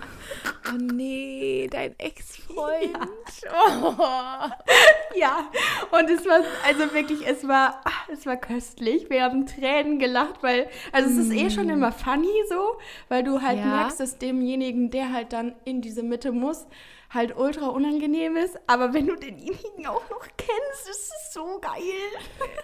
[0.66, 2.96] Oh nee, dein Ex-Freund.
[3.42, 3.52] Ja.
[3.82, 5.18] Oh.
[5.18, 5.50] ja,
[5.90, 9.10] und es war, also wirklich, es war, es war köstlich.
[9.10, 11.70] Wir haben Tränen gelacht, weil, also es ist eh schon mm.
[11.70, 12.78] immer funny so,
[13.10, 13.66] weil du halt ja.
[13.66, 16.66] merkst, dass demjenigen, der halt dann in diese Mitte muss,
[17.14, 18.58] halt ultra unangenehm ist.
[18.66, 21.80] Aber wenn du denjenigen auch noch kennst, ist es so geil.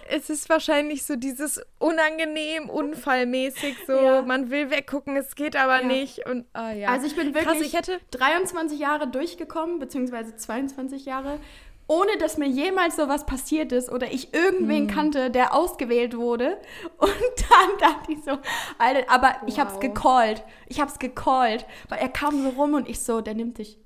[0.09, 4.21] Es ist wahrscheinlich so dieses unangenehm, unfallmäßig, so ja.
[4.21, 5.87] man will weggucken, es geht aber ja.
[5.87, 6.25] nicht.
[6.25, 6.89] Und, oh ja.
[6.89, 11.39] Also ich bin wirklich Krass, ich hätte 23 Jahre durchgekommen, beziehungsweise 22 Jahre
[11.91, 14.95] ohne dass mir jemals sowas passiert ist oder ich irgendwen hm.
[14.95, 16.57] kannte, der ausgewählt wurde.
[16.97, 17.11] Und
[17.49, 18.37] dann dachte ich so,
[18.77, 19.49] Alter, aber wow.
[19.49, 20.41] ich hab's gecallt.
[20.67, 21.65] Ich hab's gecallt.
[21.89, 23.77] Weil er kam so rum und ich so, der nimmt dich.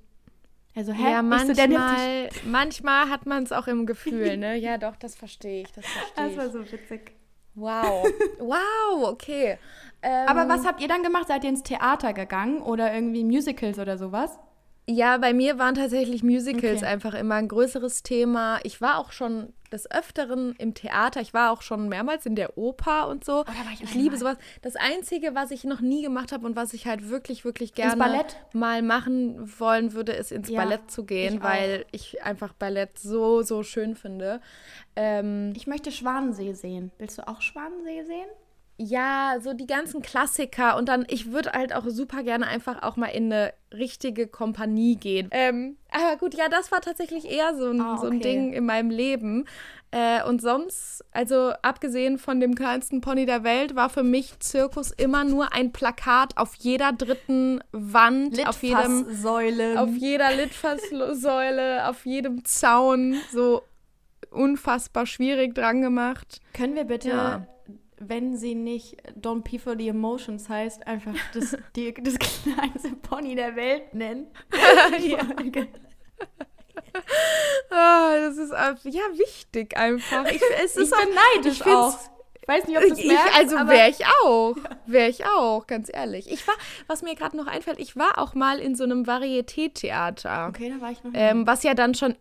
[0.76, 1.12] Also, hä?
[1.12, 4.58] Ja, manchmal, manchmal hat man es auch im Gefühl, ne?
[4.58, 6.36] Ja, doch, das verstehe ich, das verstehe ich.
[6.36, 7.14] Das war so witzig.
[7.56, 8.06] Wow.
[8.40, 9.58] Wow, okay.
[10.02, 11.30] Ähm, Aber was habt ihr dann gemacht?
[11.30, 14.38] Seid ihr ins Theater gegangen oder irgendwie Musicals oder sowas?
[14.88, 16.92] Ja, bei mir waren tatsächlich Musicals okay.
[16.92, 18.60] einfach immer ein größeres Thema.
[18.64, 21.22] Ich war auch schon des Öfteren im Theater.
[21.22, 23.42] Ich war auch schon mehrmals in der Oper und so.
[23.48, 24.38] Oh, ich, ich liebe sowas.
[24.62, 28.26] Das Einzige, was ich noch nie gemacht habe und was ich halt wirklich, wirklich gerne
[28.54, 33.00] mal machen wollen würde, ist ins ja, Ballett zu gehen, ich weil ich einfach Ballett
[33.00, 34.40] so, so schön finde.
[34.96, 36.92] Ähm, ich möchte Schwanensee sehen.
[37.00, 38.28] Willst du auch Schwanensee sehen?
[38.78, 42.98] Ja, so die ganzen Klassiker und dann, ich würde halt auch super gerne einfach auch
[42.98, 45.30] mal in eine richtige Kompanie gehen.
[45.32, 48.02] Ähm, aber gut, ja, das war tatsächlich eher so ein, ah, okay.
[48.02, 49.46] so ein Ding in meinem Leben.
[49.92, 54.92] Äh, und sonst, also abgesehen von dem kleinsten Pony der Welt, war für mich Zirkus
[54.92, 59.06] immer nur ein Plakat auf jeder dritten Wand, auf jedem
[59.78, 63.62] auf jeder Litfaßsäule, auf jedem Zaun, so
[64.32, 66.42] unfassbar schwierig dran gemacht.
[66.52, 67.48] Können wir bitte ja
[67.98, 73.36] wenn sie nicht Don't Pee for the Emotions heißt, einfach das, die, das kleinste Pony
[73.36, 74.28] der Welt nennen.
[75.00, 75.20] ja.
[77.72, 80.26] oh, das ist ja wichtig einfach.
[80.26, 81.98] Ich, es ist ich bin neidisch ich auch.
[82.42, 83.38] Ich weiß nicht, ob du es merkst.
[83.40, 84.56] Also wäre ich auch.
[84.86, 86.32] Wäre ich auch, ganz ehrlich.
[86.32, 86.54] Ich war,
[86.86, 90.50] was mir gerade noch einfällt, ich war auch mal in so einem Varieté-Theater.
[90.50, 91.12] Okay, da war ich noch.
[91.16, 92.16] Ähm, was ja dann schon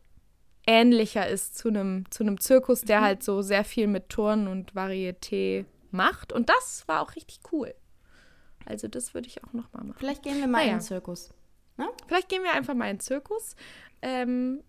[0.67, 3.05] ähnlicher ist zu einem zu einem Zirkus, der mhm.
[3.05, 6.33] halt so sehr viel mit Turnen und Varieté macht.
[6.33, 7.75] Und das war auch richtig cool.
[8.67, 9.97] Also das würde ich auch noch mal machen.
[9.99, 10.73] Vielleicht gehen wir mal naja.
[10.73, 11.31] in den Zirkus.
[11.77, 11.89] Ne?
[12.07, 13.57] Vielleicht gehen wir einfach mal in den Zirkus.
[14.03, 14.63] Ähm,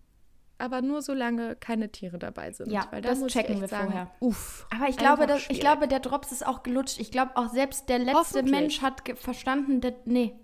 [0.58, 2.70] aber nur solange keine Tiere dabei sind.
[2.70, 4.10] Ja, weil das checken wir sagen, vorher.
[4.20, 6.98] Uff, aber ich glaube, das, ich glaube, der Drops ist auch gelutscht.
[6.98, 10.34] Ich glaube, auch selbst der letzte Mensch hat verstanden, dass, nee.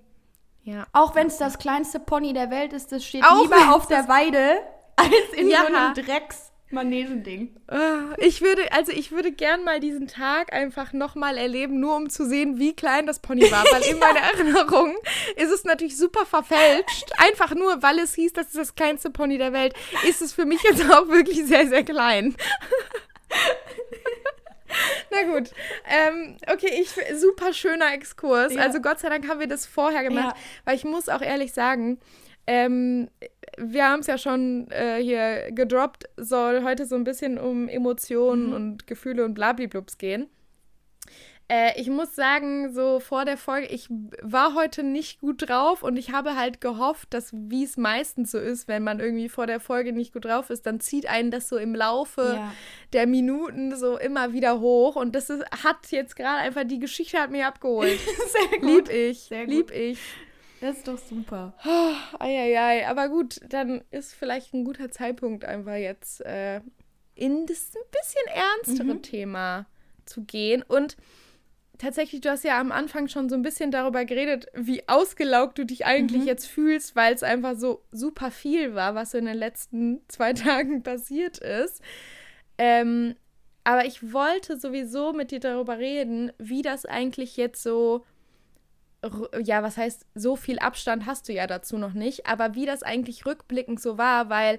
[0.65, 0.87] Ja.
[0.93, 4.07] Auch wenn es das kleinste Pony der Welt ist, das steht auch lieber auf der
[4.07, 4.61] Weide
[4.97, 5.67] als in ja.
[5.67, 6.53] so einem Drecks.
[6.73, 7.55] Manegending.
[7.69, 12.09] Ah, ich würde, also ich würde gern mal diesen Tag einfach nochmal erleben, nur um
[12.09, 13.65] zu sehen, wie klein das Pony war.
[13.71, 14.97] Weil in meiner Erinnerung
[15.37, 17.13] ist es natürlich super verfälscht.
[17.19, 19.75] Einfach nur, weil es hieß, das ist das kleinste Pony der Welt,
[20.09, 22.35] ist es für mich jetzt auch wirklich sehr, sehr klein.
[25.11, 25.51] Na gut.
[25.87, 28.55] Ähm, okay, ich super schöner Exkurs.
[28.55, 28.63] Ja.
[28.63, 30.43] Also Gott sei Dank haben wir das vorher gemacht, ja.
[30.65, 32.01] weil ich muss auch ehrlich sagen,
[32.47, 33.11] ähm,
[33.59, 38.49] wir haben es ja schon äh, hier gedroppt, soll heute so ein bisschen um Emotionen
[38.49, 38.53] mhm.
[38.53, 40.29] und Gefühle und Blabliblups gehen.
[41.53, 43.89] Äh, ich muss sagen, so vor der Folge, ich
[44.23, 48.39] war heute nicht gut drauf und ich habe halt gehofft, dass, wie es meistens so
[48.39, 51.51] ist, wenn man irgendwie vor der Folge nicht gut drauf ist, dann zieht einen das
[51.51, 52.55] so im Laufe ja.
[52.95, 57.19] der Minuten so immer wieder hoch und das ist, hat jetzt gerade einfach, die Geschichte
[57.19, 57.99] hat mich abgeholt.
[58.51, 58.89] Sehr gut.
[58.89, 59.55] Lieb ich, Sehr gut.
[59.55, 59.99] lieb ich.
[60.63, 61.55] Das ist doch super.
[61.67, 66.61] Oh, ei, Aber gut, dann ist vielleicht ein guter Zeitpunkt, einfach jetzt äh,
[67.17, 69.03] in das ein bisschen ernstere mhm.
[69.03, 69.67] Thema
[70.05, 70.63] zu gehen.
[70.63, 70.97] Und
[71.79, 75.67] tatsächlich, du hast ja am Anfang schon so ein bisschen darüber geredet, wie ausgelaugt du
[75.67, 76.29] dich eigentlich mhm.
[76.29, 80.33] jetzt fühlst, weil es einfach so super viel war, was so in den letzten zwei
[80.33, 81.83] Tagen passiert ist.
[82.57, 83.17] Ähm,
[83.65, 88.05] aber ich wollte sowieso mit dir darüber reden, wie das eigentlich jetzt so,
[89.43, 92.83] ja, was heißt, so viel Abstand hast du ja dazu noch nicht, aber wie das
[92.83, 94.59] eigentlich rückblickend so war, weil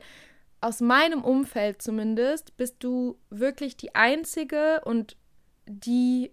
[0.62, 5.18] aus meinem Umfeld zumindest bist du wirklich die einzige und
[5.66, 6.32] die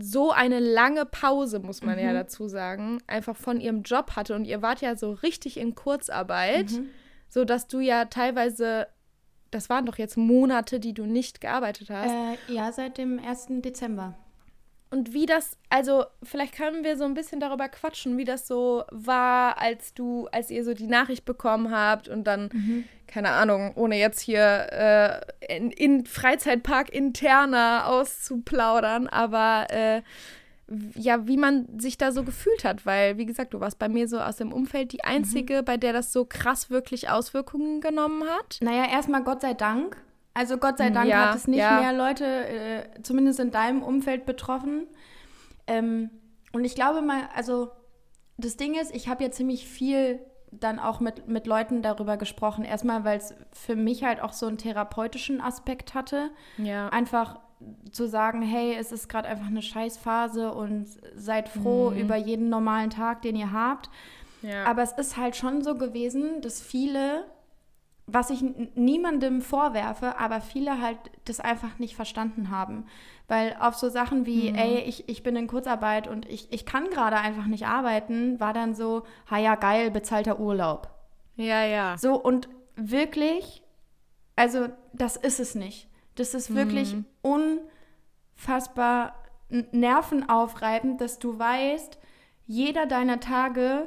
[0.00, 2.04] so eine lange Pause, muss man mhm.
[2.04, 4.34] ja dazu sagen, einfach von ihrem Job hatte.
[4.34, 6.88] Und ihr wart ja so richtig in Kurzarbeit, mhm.
[7.28, 8.88] so dass du ja teilweise,
[9.50, 12.10] das waren doch jetzt Monate, die du nicht gearbeitet hast.
[12.10, 13.46] Äh, ja, seit dem 1.
[13.60, 14.14] Dezember.
[14.90, 18.84] Und wie das, also vielleicht können wir so ein bisschen darüber quatschen, wie das so
[18.90, 22.84] war, als du, als ihr so die Nachricht bekommen habt und dann, mhm.
[23.06, 30.02] keine Ahnung, ohne jetzt hier äh, in, in, Freizeitpark interner auszuplaudern, aber äh,
[30.94, 34.08] ja, wie man sich da so gefühlt hat, weil, wie gesagt, du warst bei mir
[34.08, 35.64] so aus dem Umfeld die Einzige, mhm.
[35.64, 38.58] bei der das so krass wirklich Auswirkungen genommen hat.
[38.62, 39.96] Naja, erstmal Gott sei Dank,
[40.38, 41.80] also Gott sei Dank ja, hat es nicht ja.
[41.80, 44.86] mehr Leute, äh, zumindest in deinem Umfeld, betroffen.
[45.66, 46.10] Ähm,
[46.52, 47.72] und ich glaube mal, also
[48.36, 50.20] das Ding ist, ich habe ja ziemlich viel
[50.52, 52.64] dann auch mit, mit Leuten darüber gesprochen.
[52.64, 56.30] Erstmal, weil es für mich halt auch so einen therapeutischen Aspekt hatte.
[56.56, 56.88] Ja.
[56.90, 57.40] Einfach
[57.90, 61.98] zu sagen, hey, es ist gerade einfach eine Scheißphase und seid froh mhm.
[61.98, 63.90] über jeden normalen Tag, den ihr habt.
[64.42, 64.64] Ja.
[64.66, 67.24] Aber es ist halt schon so gewesen, dass viele
[68.10, 68.42] was ich
[68.74, 72.86] niemandem vorwerfe, aber viele halt das einfach nicht verstanden haben.
[73.28, 74.56] Weil auf so Sachen wie, mhm.
[74.56, 78.54] ey, ich, ich bin in Kurzarbeit und ich, ich kann gerade einfach nicht arbeiten, war
[78.54, 80.88] dann so, ha ja, geil, bezahlter Urlaub.
[81.36, 81.96] Ja, ja.
[81.98, 83.62] So, und wirklich,
[84.34, 85.88] also das ist es nicht.
[86.14, 87.04] Das ist wirklich mhm.
[88.40, 89.14] unfassbar
[89.50, 91.98] nervenaufreibend, dass du weißt,
[92.46, 93.86] jeder deiner Tage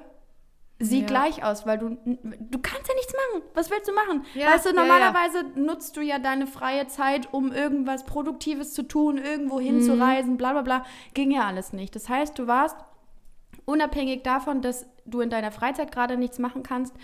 [0.82, 1.08] sieht ja.
[1.08, 3.44] gleich aus, weil du, du kannst ja nichts machen.
[3.54, 4.26] Was willst du machen?
[4.34, 8.84] Ja, weißt du, normalerweise ja, nutzt du ja deine freie Zeit, um irgendwas Produktives zu
[8.84, 10.38] tun, irgendwo hinzureisen, mhm.
[10.38, 10.86] bla bla bla.
[11.14, 11.96] Ging ja alles nicht.
[11.96, 12.78] Das heißt, du warst
[13.66, 16.96] unabhängig davon, dass du in deiner Freizeit gerade nichts machen kannst,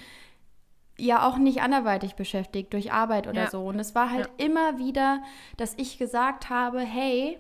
[0.98, 3.66] ja auch nicht anderweitig beschäftigt durch Arbeit oder so.
[3.66, 5.22] Und es war halt immer wieder,
[5.58, 7.38] dass ich gesagt habe, hey,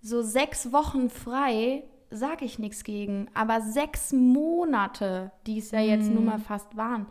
[0.00, 1.84] so sechs Wochen frei
[2.16, 3.28] sage ich nichts gegen.
[3.34, 6.42] Aber sechs Monate, die es ja jetzt nun mal hm.
[6.42, 7.06] fast waren,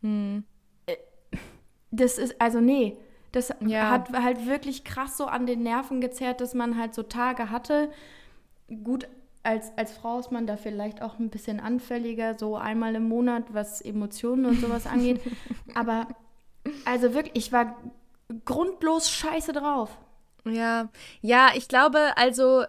[0.00, 0.44] hm.
[1.90, 2.96] das ist, also nee,
[3.32, 3.90] das ja.
[3.90, 7.90] hat halt wirklich krass so an den Nerven gezerrt, dass man halt so Tage hatte.
[8.84, 9.08] Gut,
[9.42, 13.54] als, als Frau ist man da vielleicht auch ein bisschen anfälliger, so einmal im Monat,
[13.54, 15.20] was Emotionen und sowas angeht.
[15.74, 16.06] Aber
[16.84, 17.76] also wirklich, ich war
[18.44, 19.98] grundlos scheiße drauf.
[20.44, 20.88] Ja,
[21.20, 22.64] ja, ich glaube, also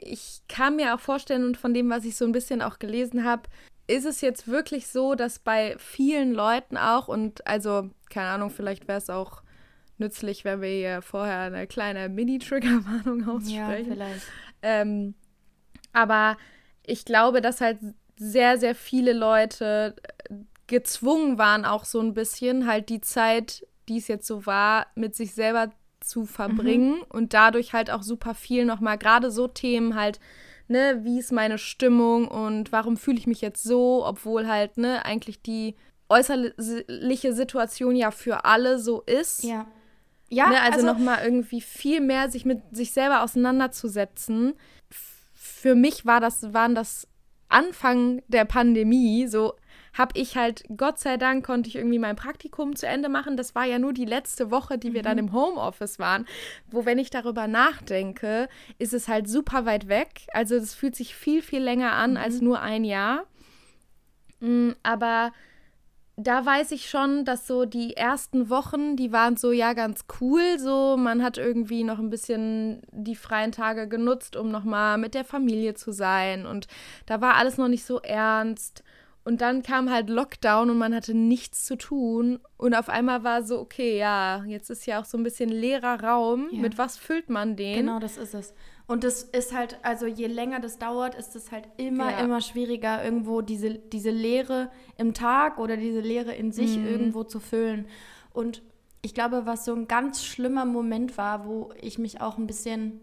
[0.00, 3.24] ich kann mir auch vorstellen und von dem, was ich so ein bisschen auch gelesen
[3.24, 3.42] habe,
[3.86, 8.88] ist es jetzt wirklich so, dass bei vielen Leuten auch und also, keine Ahnung, vielleicht
[8.88, 9.42] wäre es auch
[9.98, 13.54] nützlich, wenn wir hier vorher eine kleine Mini-Triggerwarnung aussprechen.
[13.54, 14.26] Ja, vielleicht.
[14.62, 15.14] Ähm,
[15.92, 16.36] aber
[16.84, 17.78] ich glaube, dass halt
[18.16, 19.96] sehr, sehr viele Leute
[20.66, 25.14] gezwungen waren, auch so ein bisschen halt die Zeit, die es jetzt so war, mit
[25.14, 25.70] sich selber
[26.04, 27.04] zu verbringen mhm.
[27.08, 30.20] und dadurch halt auch super viel nochmal, gerade so Themen halt,
[30.68, 35.04] ne, wie ist meine Stimmung und warum fühle ich mich jetzt so, obwohl halt, ne,
[35.04, 35.76] eigentlich die
[36.08, 39.44] äußerliche Situation ja für alle so ist.
[39.44, 39.66] Ja.
[40.28, 44.54] Ja, ne, also, also nochmal irgendwie viel mehr sich mit sich selber auseinanderzusetzen.
[45.34, 47.06] Für mich war das, waren das
[47.50, 49.54] Anfang der Pandemie so
[49.92, 53.36] habe ich halt, Gott sei Dank, konnte ich irgendwie mein Praktikum zu Ende machen.
[53.36, 55.28] Das war ja nur die letzte Woche, die wir dann mhm.
[55.28, 56.26] im Homeoffice waren.
[56.70, 60.26] Wo, wenn ich darüber nachdenke, ist es halt super weit weg.
[60.32, 62.16] Also es fühlt sich viel, viel länger an mhm.
[62.16, 63.24] als nur ein Jahr.
[64.40, 65.32] Mhm, aber
[66.16, 70.58] da weiß ich schon, dass so die ersten Wochen, die waren so ja ganz cool.
[70.58, 75.24] So, man hat irgendwie noch ein bisschen die freien Tage genutzt, um nochmal mit der
[75.24, 76.46] Familie zu sein.
[76.46, 76.66] Und
[77.06, 78.84] da war alles noch nicht so ernst.
[79.24, 82.40] Und dann kam halt Lockdown und man hatte nichts zu tun.
[82.56, 86.02] Und auf einmal war so, okay, ja, jetzt ist ja auch so ein bisschen leerer
[86.02, 86.48] Raum.
[86.50, 86.60] Ja.
[86.60, 87.76] Mit was füllt man den?
[87.76, 88.52] Genau, das ist es.
[88.88, 92.18] Und das ist halt, also je länger das dauert, ist es halt immer, ja.
[92.18, 96.86] immer schwieriger, irgendwo diese, diese Leere im Tag oder diese Leere in sich mhm.
[96.86, 97.86] irgendwo zu füllen.
[98.32, 98.60] Und
[99.02, 103.00] ich glaube, was so ein ganz schlimmer Moment war, wo ich mich auch ein bisschen,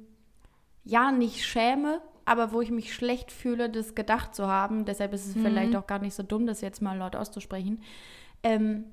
[0.84, 4.86] ja, nicht schäme, aber wo ich mich schlecht fühle, das gedacht zu haben.
[4.86, 5.46] Deshalb ist es mhm.
[5.46, 7.82] vielleicht auch gar nicht so dumm, das jetzt mal laut auszusprechen.
[8.44, 8.86] Ähm,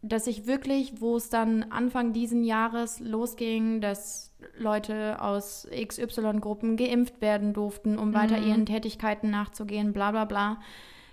[0.00, 7.20] dass ich wirklich, wo es dann Anfang diesen Jahres losging, dass Leute aus XY-Gruppen geimpft
[7.20, 8.14] werden durften, um mhm.
[8.14, 10.58] weiter ihren Tätigkeiten nachzugehen, bla bla bla,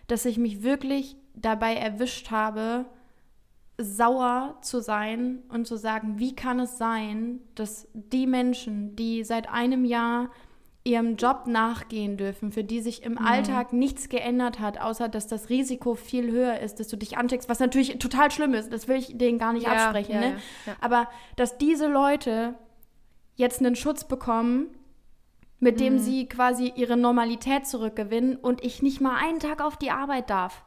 [0.07, 2.85] dass ich mich wirklich dabei erwischt habe,
[3.77, 9.49] sauer zu sein und zu sagen, wie kann es sein, dass die Menschen, die seit
[9.49, 10.29] einem Jahr
[10.87, 13.17] ihrem Job nachgehen dürfen, für die sich im mhm.
[13.19, 17.49] Alltag nichts geändert hat, außer dass das Risiko viel höher ist, dass du dich ansteckst,
[17.49, 20.37] was natürlich total schlimm ist, das will ich denen gar nicht ja, absprechen, ja, ne?
[20.65, 22.55] ja, Aber dass diese Leute
[23.35, 24.67] jetzt einen Schutz bekommen,
[25.59, 25.99] mit dem mhm.
[25.99, 30.63] sie quasi ihre Normalität zurückgewinnen und ich nicht mal einen Tag auf die Arbeit darf.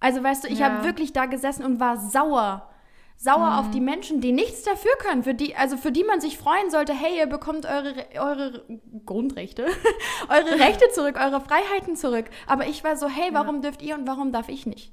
[0.00, 2.68] Also weißt du, ich habe wirklich da gesessen und war sauer
[3.22, 3.58] sauer mhm.
[3.58, 6.72] auf die Menschen, die nichts dafür können, für die, also für die man sich freuen
[6.72, 8.64] sollte, hey, ihr bekommt eure, eure
[9.06, 9.66] Grundrechte,
[10.28, 12.26] eure Rechte zurück, eure Freiheiten zurück.
[12.48, 13.62] Aber ich war so, hey, warum ja.
[13.62, 14.92] dürft ihr und warum darf ich nicht?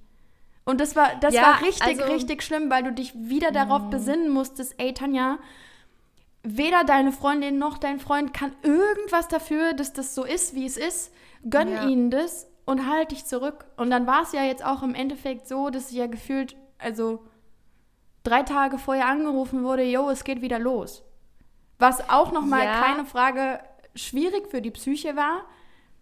[0.64, 3.86] Und das war, das ja, war richtig, also, richtig schlimm, weil du dich wieder darauf
[3.86, 3.90] mhm.
[3.90, 5.40] besinnen musstest, ey, Tanja,
[6.44, 10.78] weder deine Freundin noch dein Freund kann irgendwas dafür, dass das so ist, wie es
[10.78, 11.12] ist.
[11.50, 11.88] Gönn ja.
[11.88, 13.66] ihnen das und halt dich zurück.
[13.76, 17.24] Und dann war es ja jetzt auch im Endeffekt so, dass ich ja gefühlt, also
[18.30, 21.04] drei Tage vorher angerufen wurde, yo, es geht wieder los.
[21.80, 22.82] Was auch nochmal ja.
[22.82, 23.60] keine Frage
[23.96, 25.46] schwierig für die Psyche war,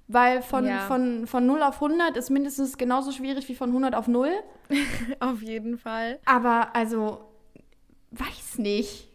[0.07, 0.79] weil von, ja.
[0.81, 4.31] von, von 0 auf 100 ist mindestens genauso schwierig wie von 100 auf 0.
[5.19, 6.19] auf jeden Fall.
[6.25, 7.21] Aber also,
[8.11, 9.07] weiß nicht.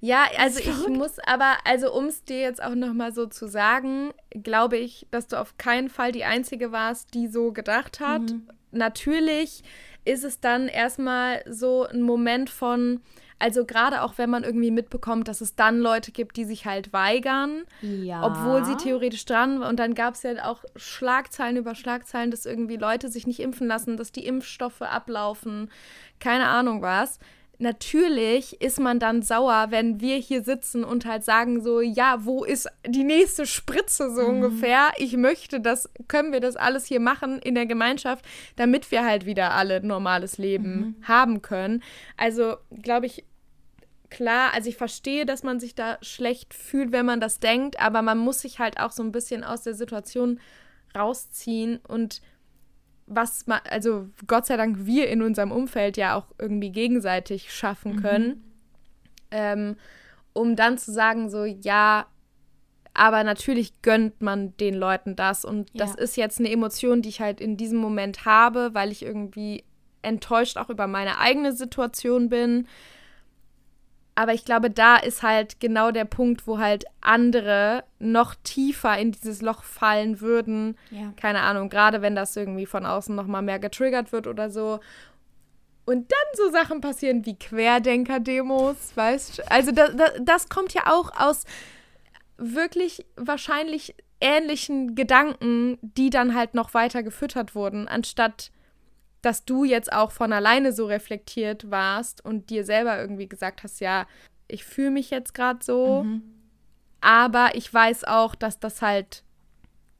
[0.00, 4.12] Ja, also ich muss aber, also um es dir jetzt auch nochmal so zu sagen,
[4.30, 8.22] glaube ich, dass du auf keinen Fall die Einzige warst, die so gedacht hat.
[8.22, 8.48] Mhm.
[8.70, 9.64] Natürlich
[10.08, 13.00] ist es dann erstmal so ein Moment von,
[13.38, 16.92] also gerade auch wenn man irgendwie mitbekommt, dass es dann Leute gibt, die sich halt
[16.92, 18.24] weigern, ja.
[18.24, 22.76] obwohl sie theoretisch dran und dann gab es ja auch Schlagzeilen über Schlagzeilen, dass irgendwie
[22.76, 25.70] Leute sich nicht impfen lassen, dass die Impfstoffe ablaufen,
[26.20, 27.18] keine Ahnung was
[27.58, 32.44] natürlich ist man dann sauer, wenn wir hier sitzen und halt sagen so, ja, wo
[32.44, 34.28] ist die nächste Spritze so mhm.
[34.28, 34.90] ungefähr?
[34.96, 38.24] Ich möchte das, können wir das alles hier machen in der Gemeinschaft,
[38.56, 41.08] damit wir halt wieder alle normales Leben mhm.
[41.08, 41.82] haben können.
[42.16, 43.24] Also, glaube ich,
[44.08, 48.02] klar, also ich verstehe, dass man sich da schlecht fühlt, wenn man das denkt, aber
[48.02, 50.40] man muss sich halt auch so ein bisschen aus der Situation
[50.96, 52.22] rausziehen und
[53.08, 57.96] was man, also Gott sei Dank wir in unserem Umfeld ja auch irgendwie gegenseitig schaffen
[57.96, 58.02] mhm.
[58.02, 58.42] können, mhm.
[59.30, 59.76] ähm,
[60.32, 62.06] um dann zu sagen, so, ja,
[62.94, 65.84] aber natürlich gönnt man den Leuten das und ja.
[65.84, 69.64] das ist jetzt eine Emotion, die ich halt in diesem Moment habe, weil ich irgendwie
[70.02, 72.66] enttäuscht auch über meine eigene Situation bin
[74.18, 79.12] aber ich glaube, da ist halt genau der Punkt, wo halt andere noch tiefer in
[79.12, 80.76] dieses Loch fallen würden.
[80.90, 81.12] Ja.
[81.16, 84.80] Keine Ahnung, gerade wenn das irgendwie von außen noch mal mehr getriggert wird oder so.
[85.84, 89.50] Und dann so Sachen passieren wie Querdenker-Demos, weißt du?
[89.52, 91.44] Also das, das, das kommt ja auch aus
[92.38, 98.50] wirklich wahrscheinlich ähnlichen Gedanken, die dann halt noch weiter gefüttert wurden, anstatt
[99.22, 103.80] dass du jetzt auch von alleine so reflektiert warst und dir selber irgendwie gesagt hast,
[103.80, 104.06] ja,
[104.46, 106.22] ich fühle mich jetzt gerade so, mhm.
[107.00, 109.24] aber ich weiß auch, dass das halt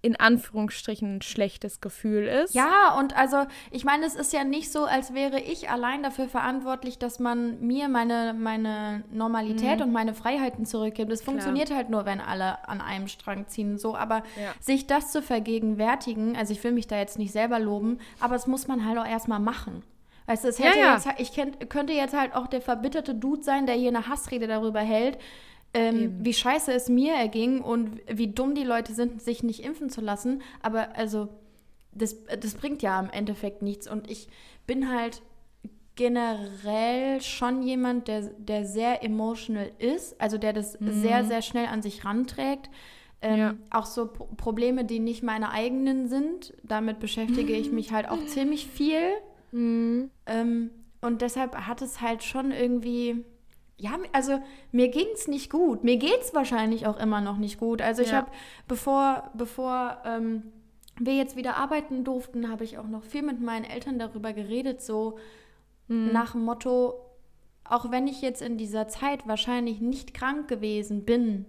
[0.00, 2.54] in Anführungsstrichen ein schlechtes Gefühl ist.
[2.54, 6.28] Ja, und also ich meine, es ist ja nicht so, als wäre ich allein dafür
[6.28, 9.86] verantwortlich, dass man mir meine, meine Normalität mhm.
[9.86, 11.10] und meine Freiheiten zurückgibt.
[11.10, 13.76] Es funktioniert halt nur, wenn alle an einem Strang ziehen.
[13.76, 14.54] So, aber ja.
[14.60, 18.46] sich das zu vergegenwärtigen, also ich will mich da jetzt nicht selber loben, aber es
[18.46, 19.82] muss man halt auch erstmal machen.
[20.26, 21.14] Weißt du, es hätte ja, ja.
[21.18, 21.20] Jetzt,
[21.58, 25.18] ich könnte jetzt halt auch der verbitterte Dude sein, der hier eine Hassrede darüber hält,
[25.74, 29.90] ähm, wie scheiße es mir erging und wie dumm die Leute sind, sich nicht impfen
[29.90, 30.42] zu lassen.
[30.62, 31.28] Aber also,
[31.92, 33.90] das, das bringt ja im Endeffekt nichts.
[33.90, 34.28] Und ich
[34.66, 35.22] bin halt
[35.96, 40.92] generell schon jemand, der, der sehr emotional ist, also der das mhm.
[40.92, 42.70] sehr, sehr schnell an sich ranträgt.
[43.20, 43.54] Ähm, ja.
[43.70, 48.24] Auch so P Probleme, die nicht meine eigenen sind, damit beschäftige ich mich halt auch
[48.26, 49.00] ziemlich viel.
[49.50, 50.10] Mhm.
[50.26, 53.24] Ähm, und deshalb hat es halt schon irgendwie
[53.78, 55.84] ja, also mir ging es nicht gut.
[55.84, 57.80] Mir geht es wahrscheinlich auch immer noch nicht gut.
[57.80, 58.18] Also ich ja.
[58.18, 58.30] habe,
[58.66, 60.42] bevor, bevor ähm,
[60.98, 64.82] wir jetzt wieder arbeiten durften, habe ich auch noch viel mit meinen Eltern darüber geredet,
[64.82, 65.16] so
[65.86, 66.10] mhm.
[66.12, 66.94] nach dem Motto,
[67.62, 71.46] auch wenn ich jetzt in dieser Zeit wahrscheinlich nicht krank gewesen bin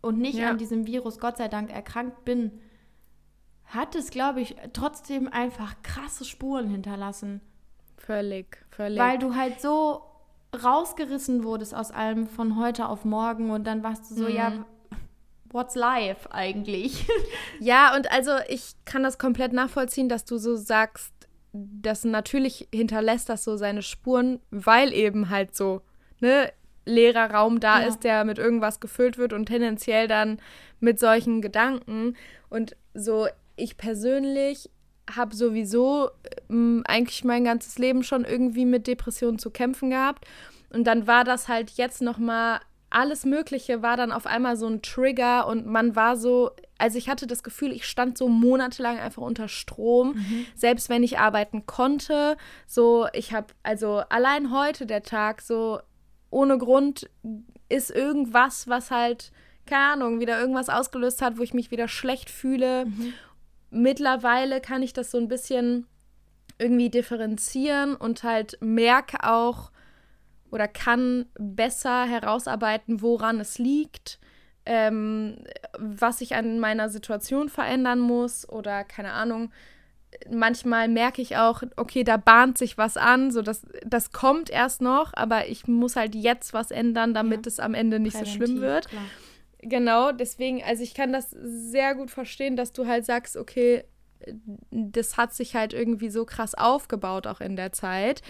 [0.00, 0.50] und nicht ja.
[0.50, 2.52] an diesem Virus Gott sei Dank erkrankt bin,
[3.64, 7.40] hat es, glaube ich, trotzdem einfach krasse Spuren hinterlassen.
[7.96, 9.00] Völlig, völlig.
[9.00, 10.02] Weil du halt so
[10.60, 14.34] rausgerissen wurdest aus allem von heute auf morgen und dann warst du so, mhm.
[14.34, 14.52] ja,
[15.50, 17.06] what's life eigentlich?
[17.60, 21.12] ja, und also ich kann das komplett nachvollziehen, dass du so sagst,
[21.52, 25.82] das natürlich hinterlässt das so seine Spuren, weil eben halt so,
[26.20, 26.52] ne,
[26.84, 27.86] leerer Raum da ja.
[27.86, 30.40] ist, der mit irgendwas gefüllt wird und tendenziell dann
[30.80, 32.16] mit solchen Gedanken.
[32.48, 34.70] Und so, ich persönlich
[35.16, 36.10] habe sowieso
[36.50, 40.26] ähm, eigentlich mein ganzes Leben schon irgendwie mit Depressionen zu kämpfen gehabt.
[40.70, 42.60] Und dann war das halt jetzt noch mal
[42.92, 47.08] alles Mögliche war dann auf einmal so ein Trigger und man war so, also ich
[47.08, 50.46] hatte das Gefühl, ich stand so monatelang einfach unter Strom, mhm.
[50.54, 52.36] selbst wenn ich arbeiten konnte.
[52.66, 55.80] So, ich habe, also allein heute der Tag, so
[56.30, 57.08] ohne Grund
[57.68, 59.32] ist irgendwas, was halt,
[59.64, 62.86] keine Ahnung, wieder irgendwas ausgelöst hat, wo ich mich wieder schlecht fühle.
[62.86, 63.14] Mhm.
[63.72, 65.86] Mittlerweile kann ich das so ein bisschen
[66.58, 69.72] irgendwie differenzieren und halt merke auch,
[70.50, 74.18] oder kann besser herausarbeiten, woran es liegt,
[74.66, 75.38] ähm,
[75.78, 79.50] was ich an meiner Situation verändern muss oder keine Ahnung.
[80.30, 84.82] Manchmal merke ich auch, okay, da bahnt sich was an, so dass das kommt erst
[84.82, 87.48] noch, aber ich muss halt jetzt was ändern, damit ja.
[87.48, 88.88] es am Ende nicht Präventiv, so schlimm wird.
[88.88, 89.02] Klar.
[89.62, 93.84] Genau, deswegen, also ich kann das sehr gut verstehen, dass du halt sagst, okay,
[94.70, 98.22] das hat sich halt irgendwie so krass aufgebaut auch in der Zeit.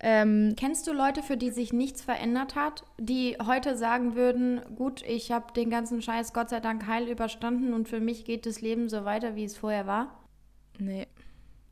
[0.00, 5.02] Ähm, Kennst du Leute, für die sich nichts verändert hat, die heute sagen würden, gut,
[5.02, 8.60] ich habe den ganzen Scheiß Gott sei Dank heil überstanden und für mich geht das
[8.60, 10.20] Leben so weiter, wie es vorher war?
[10.78, 11.06] Nee.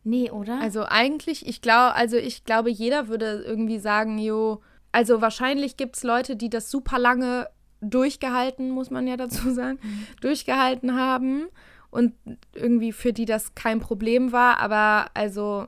[0.05, 0.61] Nee, oder?
[0.61, 4.61] Also eigentlich, ich glaube, also ich glaube, jeder würde irgendwie sagen, jo,
[4.91, 7.49] also wahrscheinlich gibt es Leute, die das super lange
[7.83, 10.07] durchgehalten, muss man ja dazu sagen, mhm.
[10.21, 11.49] durchgehalten haben
[11.91, 12.15] und
[12.55, 15.67] irgendwie für die das kein Problem war, aber also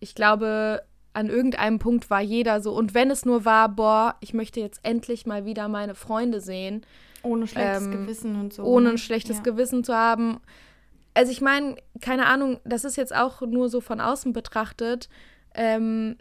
[0.00, 0.82] ich glaube,
[1.12, 2.72] an irgendeinem Punkt war jeder so.
[2.72, 6.86] Und wenn es nur war, boah, ich möchte jetzt endlich mal wieder meine Freunde sehen.
[7.22, 8.62] Ohne schlechtes ähm, Gewissen und so.
[8.62, 8.90] Ohne ne?
[8.92, 9.42] ein schlechtes ja.
[9.42, 10.40] Gewissen zu haben.
[11.12, 15.08] Also ich meine, keine Ahnung, das ist jetzt auch nur so von außen betrachtet.
[15.54, 16.16] Ähm,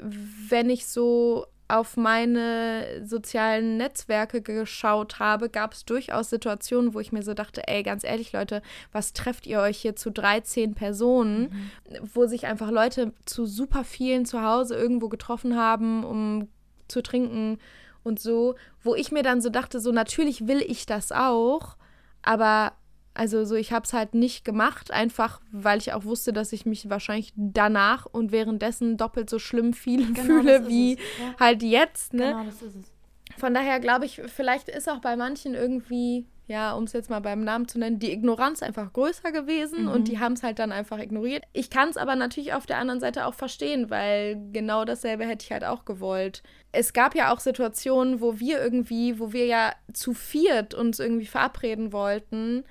[0.00, 7.12] wenn ich so auf meine sozialen Netzwerke geschaut habe, gab es durchaus Situationen, wo ich
[7.12, 11.42] mir so dachte, ey, ganz ehrlich, Leute, was trefft ihr euch hier zu 13 Personen,
[11.42, 12.10] mhm.
[12.14, 16.48] wo sich einfach Leute zu super vielen zu Hause irgendwo getroffen haben, um
[16.88, 17.58] zu trinken
[18.02, 21.76] und so, wo ich mir dann so dachte, so natürlich will ich das auch,
[22.22, 22.72] aber
[23.18, 26.66] also so, ich habe es halt nicht gemacht, einfach weil ich auch wusste, dass ich
[26.66, 31.34] mich wahrscheinlich danach und währenddessen doppelt so schlimm viel genau, fühle wie ja.
[31.40, 32.14] halt jetzt.
[32.14, 32.28] Ne?
[32.28, 32.92] Genau, das ist es.
[33.36, 37.18] Von daher glaube ich, vielleicht ist auch bei manchen irgendwie, ja, um es jetzt mal
[37.18, 39.90] beim Namen zu nennen, die Ignoranz einfach größer gewesen mhm.
[39.90, 41.42] und die haben es halt dann einfach ignoriert.
[41.52, 45.44] Ich kann es aber natürlich auf der anderen Seite auch verstehen, weil genau dasselbe hätte
[45.44, 46.44] ich halt auch gewollt.
[46.70, 51.26] Es gab ja auch Situationen, wo wir irgendwie, wo wir ja zu viert uns irgendwie
[51.26, 52.62] verabreden wollten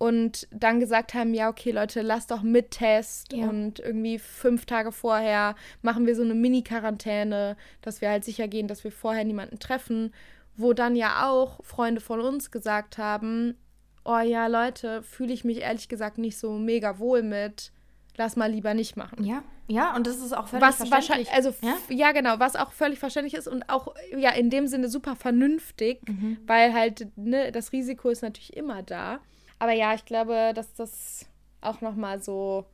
[0.00, 3.46] und dann gesagt haben, ja, okay, Leute, lass doch mit Test ja.
[3.46, 8.66] und irgendwie fünf Tage vorher machen wir so eine Mini-Quarantäne, dass wir halt sicher gehen,
[8.66, 10.14] dass wir vorher niemanden treffen,
[10.56, 13.58] wo dann ja auch Freunde von uns gesagt haben,
[14.06, 17.70] oh ja, Leute, fühle ich mich ehrlich gesagt nicht so mega wohl mit,
[18.16, 19.22] lass mal lieber nicht machen.
[19.22, 21.30] Ja, ja, und das ist auch völlig was verständlich.
[21.30, 21.76] Also, ja?
[21.90, 22.12] ja?
[22.12, 26.38] genau, was auch völlig verständlich ist und auch ja in dem Sinne super vernünftig, mhm.
[26.46, 29.20] weil halt ne, das Risiko ist natürlich immer da.
[29.60, 31.26] Aber ja, ich glaube, dass das
[31.60, 32.64] auch noch mal so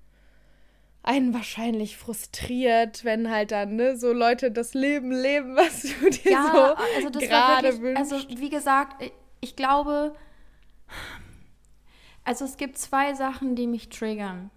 [1.02, 6.32] einen wahrscheinlich frustriert, wenn halt dann ne, so Leute das Leben leben, was du dir
[6.32, 8.12] ja, so also gerade wünschst.
[8.12, 9.10] Also wie gesagt,
[9.40, 10.14] ich glaube,
[12.24, 14.50] also es gibt zwei Sachen, die mich triggern.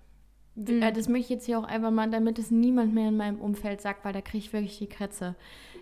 [0.55, 0.82] Mhm.
[0.82, 3.39] Äh, das möchte ich jetzt hier auch einfach mal, damit es niemand mehr in meinem
[3.39, 5.36] Umfeld sagt, weil da kriege ich wirklich die Kretze.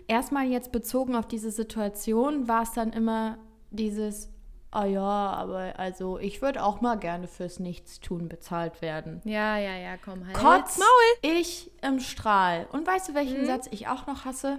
[0.06, 3.38] Erstmal jetzt bezogen auf diese Situation war es dann immer
[3.70, 4.30] dieses,
[4.70, 9.20] ah ja, aber also ich würde auch mal gerne fürs Nichtstun bezahlt werden.
[9.24, 10.36] Ja, ja, ja, komm halt.
[10.36, 11.36] Kotz Maul.
[11.38, 12.66] ich im Strahl.
[12.72, 13.46] Und weißt du, welchen mhm.
[13.46, 14.58] Satz ich auch noch hasse?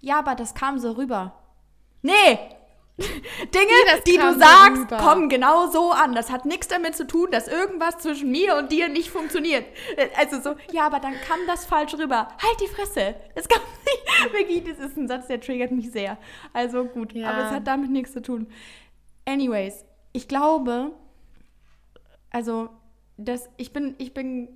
[0.00, 1.32] Ja, aber das kam so rüber.
[2.02, 2.38] Nee!
[2.98, 4.98] Dinge, die, die du sagst, rüber.
[4.98, 6.14] kommen genau so an.
[6.14, 9.66] Das hat nichts damit zu tun, dass irgendwas zwischen mir und dir nicht funktioniert.
[10.16, 12.28] Also so, ja, aber dann kam das falsch rüber.
[12.40, 13.16] Halt die Fresse.
[13.34, 14.32] Es kam nicht.
[14.32, 16.18] Wirklich, das ist ein Satz, der triggert mich sehr.
[16.52, 17.30] Also gut, ja.
[17.30, 18.46] aber es hat damit nichts zu tun.
[19.24, 20.92] Anyways, ich glaube,
[22.30, 22.68] also,
[23.16, 24.48] dass ich bin, ich bin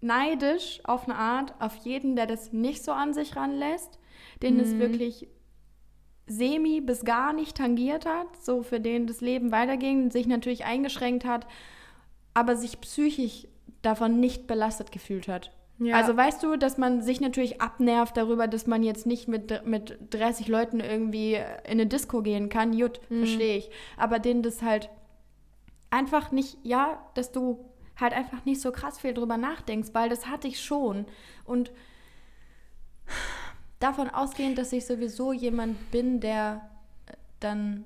[0.00, 3.98] neidisch auf eine Art auf jeden, der das nicht so an sich ranlässt,
[4.42, 4.60] den mhm.
[4.60, 5.28] es wirklich
[6.26, 11.24] semi bis gar nicht tangiert hat, so für den das Leben weiterging, sich natürlich eingeschränkt
[11.24, 11.46] hat,
[12.34, 13.46] aber sich psychisch
[13.82, 15.55] davon nicht belastet gefühlt hat.
[15.78, 15.96] Ja.
[15.96, 19.98] Also weißt du, dass man sich natürlich abnervt darüber, dass man jetzt nicht mit, mit
[20.10, 22.72] 30 Leuten irgendwie in eine Disco gehen kann.
[22.72, 23.18] Jut, mhm.
[23.18, 23.70] verstehe ich.
[23.96, 24.88] Aber denen das halt
[25.90, 27.64] einfach nicht, ja, dass du
[27.98, 31.06] halt einfach nicht so krass viel drüber nachdenkst, weil das hatte ich schon.
[31.44, 31.72] Und
[33.78, 36.70] davon ausgehend, dass ich sowieso jemand bin, der
[37.06, 37.84] äh, dann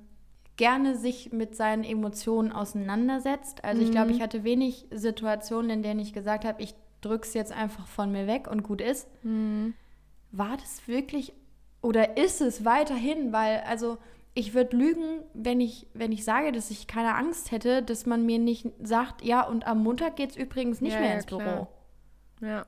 [0.57, 3.63] gerne sich mit seinen Emotionen auseinandersetzt.
[3.63, 3.87] Also mhm.
[3.87, 7.51] ich glaube, ich hatte wenig Situationen, in denen ich gesagt habe, ich drücke es jetzt
[7.51, 9.07] einfach von mir weg und gut ist.
[9.23, 9.73] Mhm.
[10.31, 11.33] War das wirklich
[11.81, 13.33] oder ist es weiterhin?
[13.33, 13.97] Weil, also
[14.33, 18.25] ich würde lügen, wenn ich, wenn ich sage, dass ich keine Angst hätte, dass man
[18.25, 21.67] mir nicht sagt, ja, und am Montag geht es übrigens nicht ja, mehr ins Büro.
[22.39, 22.65] Ja.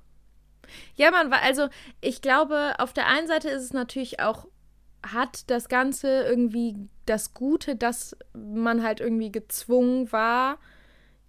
[0.95, 1.67] Ja, man war, also
[2.01, 4.47] ich glaube, auf der einen Seite ist es natürlich auch,
[5.05, 6.75] hat das Ganze irgendwie
[7.05, 10.57] das Gute, dass man halt irgendwie gezwungen war,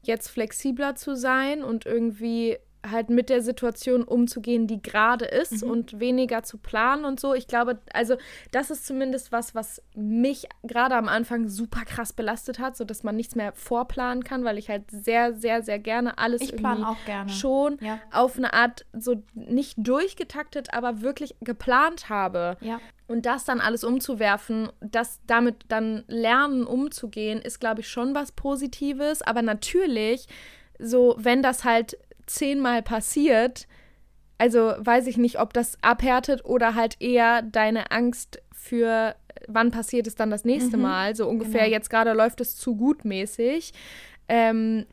[0.02, 2.58] jetzt flexibler zu sein und irgendwie
[2.90, 5.70] halt mit der Situation umzugehen, die gerade ist mhm.
[5.70, 7.34] und weniger zu planen und so.
[7.34, 8.16] Ich glaube, also
[8.52, 13.02] das ist zumindest was, was mich gerade am Anfang super krass belastet hat, so dass
[13.02, 16.84] man nichts mehr vorplanen kann, weil ich halt sehr, sehr, sehr gerne alles ich irgendwie
[16.84, 17.30] auch gerne.
[17.30, 18.00] schon ja.
[18.12, 22.56] auf eine Art so nicht durchgetaktet, aber wirklich geplant habe.
[22.60, 22.80] Ja.
[23.06, 28.32] Und das dann alles umzuwerfen, das damit dann lernen, umzugehen, ist, glaube ich, schon was
[28.32, 29.20] Positives.
[29.20, 30.26] Aber natürlich,
[30.78, 33.66] so, wenn das halt zehnmal passiert,
[34.38, 39.14] also weiß ich nicht, ob das abhärtet oder halt eher deine Angst für,
[39.46, 41.16] wann passiert es dann das nächste mhm, Mal.
[41.16, 41.72] So ungefähr, genau.
[41.72, 43.72] jetzt gerade läuft es zu gutmäßig.
[44.26, 44.86] Ähm,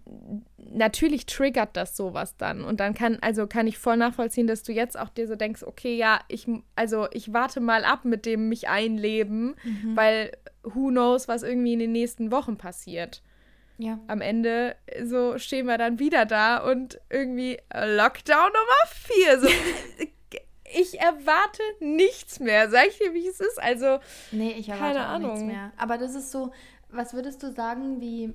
[0.57, 2.63] natürlich triggert das sowas dann.
[2.63, 5.63] Und dann kann, also kann ich voll nachvollziehen, dass du jetzt auch dir so denkst,
[5.63, 9.95] okay, ja, ich, also ich warte mal ab mit dem mich einleben, mhm.
[9.95, 10.31] weil
[10.63, 13.21] who knows, was irgendwie in den nächsten Wochen passiert.
[13.81, 13.99] Ja.
[14.07, 19.39] Am Ende so stehen wir dann wieder da und irgendwie Lockdown Nummer 4.
[19.39, 19.47] So,
[20.79, 22.69] ich erwarte nichts mehr.
[22.69, 23.59] Sag ich dir, wie es ist?
[23.59, 23.97] Also,
[24.31, 25.31] nee, ich erwarte keine Ahnung.
[25.31, 25.71] nichts mehr.
[25.77, 26.51] Aber das ist so,
[26.89, 28.31] was würdest du sagen, wie,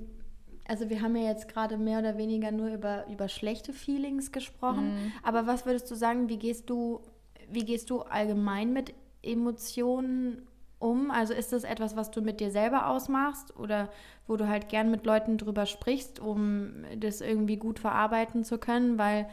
[0.67, 4.95] also wir haben ja jetzt gerade mehr oder weniger nur über, über schlechte Feelings gesprochen,
[4.95, 5.13] mhm.
[5.23, 7.01] aber was würdest du sagen, wie gehst du,
[7.49, 10.46] wie gehst du allgemein mit Emotionen
[10.79, 11.11] um?
[11.11, 13.89] Also ist das etwas, was du mit dir selber ausmachst oder
[14.27, 18.99] wo du halt gern mit Leuten drüber sprichst, um das irgendwie gut verarbeiten zu können?
[18.99, 19.29] Weil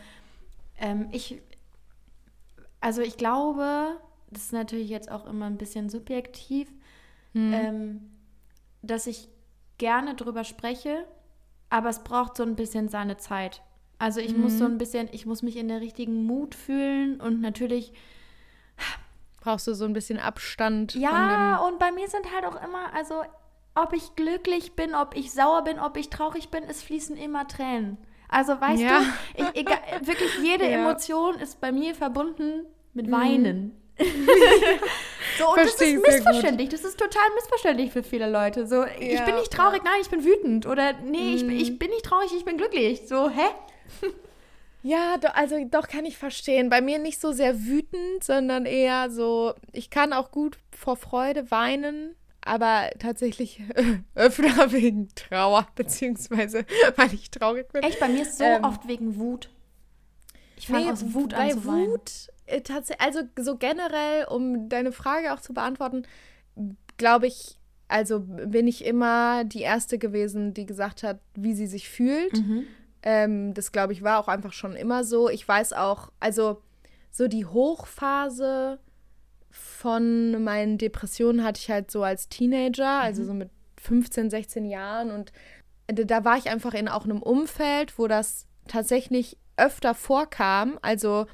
[0.79, 1.41] ähm, ich,
[2.79, 3.97] also ich glaube,
[4.29, 6.69] das ist natürlich jetzt auch immer ein bisschen subjektiv,
[7.33, 7.53] hm.
[7.53, 8.01] ähm,
[8.81, 9.29] dass ich
[9.77, 11.05] gerne drüber spreche,
[11.69, 13.61] aber es braucht so ein bisschen seine Zeit.
[13.99, 14.41] Also ich mhm.
[14.41, 17.93] muss so ein bisschen, ich muss mich in der richtigen Mut fühlen und natürlich
[19.43, 20.95] brauchst du so ein bisschen Abstand.
[20.95, 23.23] Ja, und bei mir sind halt auch immer, also
[23.75, 27.47] ob ich glücklich bin, ob ich sauer bin, ob ich traurig bin, es fließen immer
[27.47, 27.97] Tränen.
[28.29, 28.99] Also weißt ja.
[28.99, 30.79] du, ich, egal, wirklich jede ja.
[30.79, 33.11] Emotion ist bei mir verbunden mit mhm.
[33.11, 33.79] Weinen.
[35.37, 36.69] so, und Versteh das ist missverständlich.
[36.69, 38.65] Das ist total missverständlich für viele Leute.
[38.65, 40.65] So, ja, ich bin nicht traurig, nein, ich bin wütend.
[40.65, 41.49] Oder nee, mhm.
[41.51, 43.07] ich, ich bin nicht traurig, ich bin glücklich.
[43.07, 43.49] So, hä?
[44.83, 46.69] Ja, do, also doch kann ich verstehen.
[46.69, 51.49] Bei mir nicht so sehr wütend, sondern eher so, ich kann auch gut vor Freude
[51.51, 53.61] weinen, aber tatsächlich
[54.15, 56.65] öfter wegen Trauer, beziehungsweise
[56.97, 57.81] weil ich traurig bin.
[57.81, 59.49] Echt, bei mir ist so ähm, oft wegen Wut.
[60.57, 61.91] Ich fange nee, aus Wut an zu weinen.
[61.91, 62.61] Wut, äh,
[62.99, 66.03] also so generell, um deine Frage auch zu beantworten,
[66.97, 67.57] glaube ich,
[67.87, 72.33] also bin ich immer die Erste gewesen, die gesagt hat, wie sie sich fühlt.
[72.33, 72.65] Mhm.
[73.03, 75.29] Ähm, das, glaube ich, war auch einfach schon immer so.
[75.29, 76.61] Ich weiß auch, also
[77.11, 78.79] so die Hochphase
[79.51, 83.27] von meinen Depressionen hatte ich halt so als Teenager, also mhm.
[83.27, 83.49] so mit
[83.81, 85.11] 15, 16 Jahren.
[85.11, 85.31] Und
[85.87, 90.79] da war ich einfach in auch einem Umfeld, wo das tatsächlich öfter vorkam.
[90.81, 91.27] Also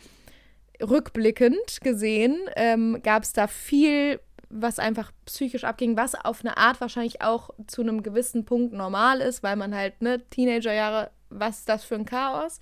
[0.82, 6.82] rückblickend gesehen ähm, gab es da viel, was einfach psychisch abging, was auf eine Art
[6.82, 11.70] wahrscheinlich auch zu einem gewissen Punkt normal ist, weil man halt ne Teenagerjahre was ist
[11.70, 12.60] das für ein Chaos?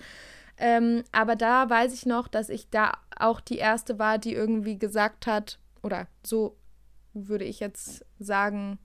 [0.57, 4.77] Ähm, aber da weiß ich noch, dass ich da auch die erste war, die irgendwie
[4.77, 6.57] gesagt hat, oder so
[7.13, 8.79] würde ich jetzt sagen,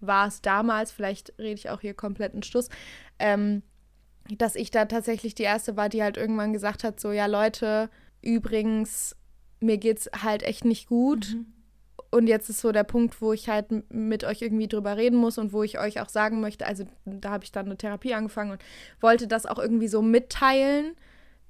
[0.00, 2.68] war es damals, vielleicht rede ich auch hier kompletten Stuss,
[3.18, 3.62] ähm,
[4.38, 7.90] dass ich da tatsächlich die erste war, die halt irgendwann gesagt hat, so ja Leute,
[8.20, 9.16] übrigens,
[9.60, 11.34] mir geht's halt echt nicht gut.
[11.34, 11.46] Mhm.
[12.12, 15.38] Und jetzt ist so der Punkt, wo ich halt mit euch irgendwie drüber reden muss
[15.38, 18.50] und wo ich euch auch sagen möchte, also da habe ich dann eine Therapie angefangen
[18.50, 18.62] und
[19.00, 20.94] wollte das auch irgendwie so mitteilen.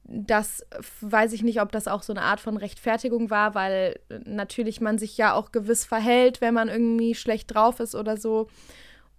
[0.04, 0.64] Das
[1.00, 4.98] weiß ich nicht, ob das auch so eine Art von Rechtfertigung war, weil natürlich man
[4.98, 8.48] sich ja auch gewiss verhält, wenn man irgendwie schlecht drauf ist oder so.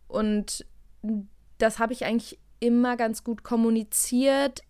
[0.07, 0.65] Und
[1.57, 4.61] das habe ich eigentlich immer ganz gut kommuniziert,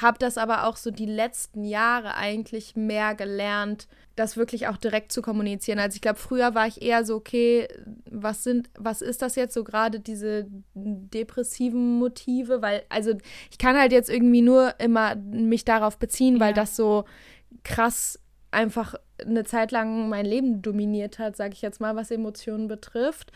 [0.00, 5.12] habe das aber auch so die letzten Jahre eigentlich mehr gelernt, das wirklich auch direkt
[5.12, 5.78] zu kommunizieren.
[5.78, 7.68] Also ich glaube, früher war ich eher so, okay,
[8.10, 12.62] was sind, was ist das jetzt so gerade diese depressiven Motive?
[12.62, 13.12] Weil, also
[13.50, 17.04] ich kann halt jetzt irgendwie nur immer mich darauf beziehen, weil das so
[17.64, 18.18] krass
[18.50, 23.32] einfach eine Zeit lang mein Leben dominiert hat, sage ich jetzt mal, was Emotionen betrifft.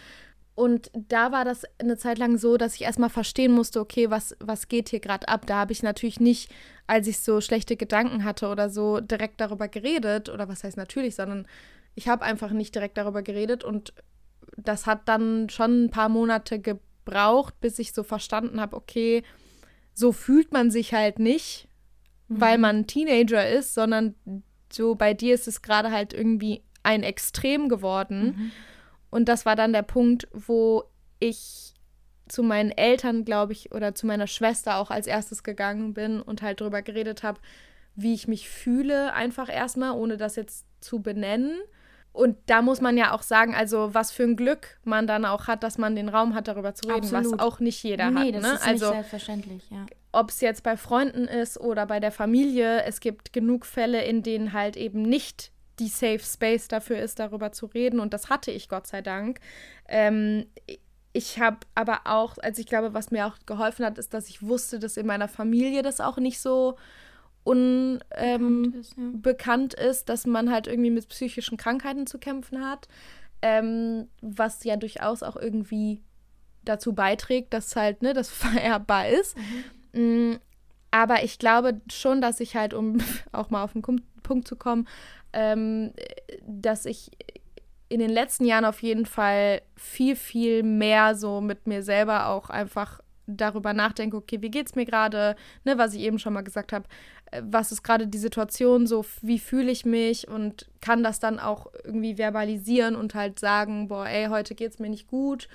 [0.57, 4.35] Und da war das eine Zeit lang so, dass ich erstmal verstehen musste, okay, was,
[4.41, 5.47] was geht hier gerade ab?
[5.47, 6.51] Da habe ich natürlich nicht,
[6.87, 10.31] als ich so schlechte Gedanken hatte oder so, direkt darüber geredet.
[10.31, 11.47] Oder was heißt natürlich, sondern
[11.95, 13.65] ich habe einfach nicht direkt darüber geredet.
[13.65, 13.93] Und
[14.57, 19.25] das hat dann schon ein paar Monate gebraucht, bis ich so verstanden habe, okay,
[19.93, 21.69] so fühlt man sich halt nicht,
[22.29, 22.41] mhm.
[22.41, 24.15] weil man Teenager ist, sondern
[24.73, 28.25] so bei dir ist es gerade halt irgendwie ein Extrem geworden.
[28.25, 28.53] Mhm.
[29.17, 30.85] Und das war dann der Punkt, wo
[31.21, 31.73] ich
[32.29, 36.43] zu meinen Eltern, glaube ich, oder zu meiner Schwester auch als erstes gegangen bin und
[36.43, 37.41] halt darüber geredet habe,
[37.95, 41.57] wie ich mich fühle, einfach erstmal, ohne das jetzt zu benennen.
[42.13, 45.47] Und da muss man ja auch sagen, also was für ein Glück man dann auch
[45.47, 47.33] hat, dass man den Raum hat, darüber zu reden, Absolut.
[47.33, 48.35] was auch nicht jeder nee, hat.
[48.35, 48.53] Das ne?
[48.53, 49.87] ist also, nicht selbstverständlich, ja.
[50.13, 54.23] Ob es jetzt bei Freunden ist oder bei der Familie, es gibt genug Fälle, in
[54.23, 58.01] denen halt eben nicht die Safe Space dafür ist, darüber zu reden.
[58.01, 59.41] Und das hatte ich, Gott sei Dank.
[59.89, 60.47] Ähm,
[61.13, 64.43] ich habe aber auch, also ich glaube, was mir auch geholfen hat, ist, dass ich
[64.43, 66.77] wusste, dass in meiner Familie das auch nicht so
[67.45, 69.89] unbekannt ähm, ist, ja.
[69.89, 72.89] ist, dass man halt irgendwie mit psychischen Krankheiten zu kämpfen hat.
[73.41, 76.03] Ähm, was ja durchaus auch irgendwie
[76.65, 79.37] dazu beiträgt, dass halt, ne, das vererbbar ist.
[79.93, 80.33] Mhm.
[80.33, 80.39] Mm,
[80.91, 82.99] aber ich glaube schon, dass ich halt, um
[83.33, 83.83] auch mal auf den
[84.27, 84.87] Punkt zu kommen,
[85.33, 85.93] ähm,
[86.47, 87.11] dass ich
[87.89, 92.51] in den letzten Jahren auf jeden Fall viel, viel mehr so mit mir selber auch
[92.51, 96.73] einfach darüber nachdenke, okay, wie geht's mir gerade, ne, was ich eben schon mal gesagt
[96.73, 96.87] habe,
[97.33, 101.39] äh, was ist gerade die Situation, so wie fühle ich mich und kann das dann
[101.39, 105.49] auch irgendwie verbalisieren und halt sagen, boah, ey, heute geht's mir nicht gut.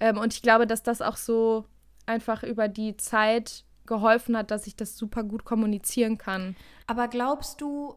[0.00, 1.64] Ähm, und ich glaube, dass das auch so
[2.06, 6.56] einfach über die Zeit geholfen hat, dass ich das super gut kommunizieren kann.
[6.86, 7.94] Aber glaubst du,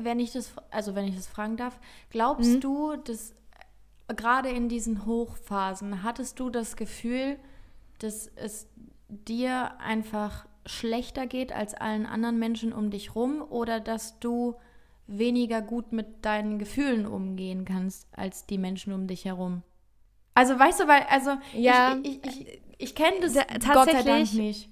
[0.00, 1.78] wenn ich das, also wenn ich das fragen darf,
[2.10, 2.60] glaubst mhm.
[2.60, 3.34] du, dass
[4.08, 7.38] gerade in diesen Hochphasen hattest du das Gefühl,
[7.98, 8.68] dass es
[9.08, 14.56] dir einfach schlechter geht als allen anderen Menschen um dich rum oder dass du
[15.06, 19.62] weniger gut mit deinen Gefühlen umgehen kannst als die Menschen um dich herum?
[20.34, 24.02] Also weißt du, weil, also ja, ich, ich, ich, ich kenne das tatsächlich Gott sei
[24.02, 24.68] Dank nicht.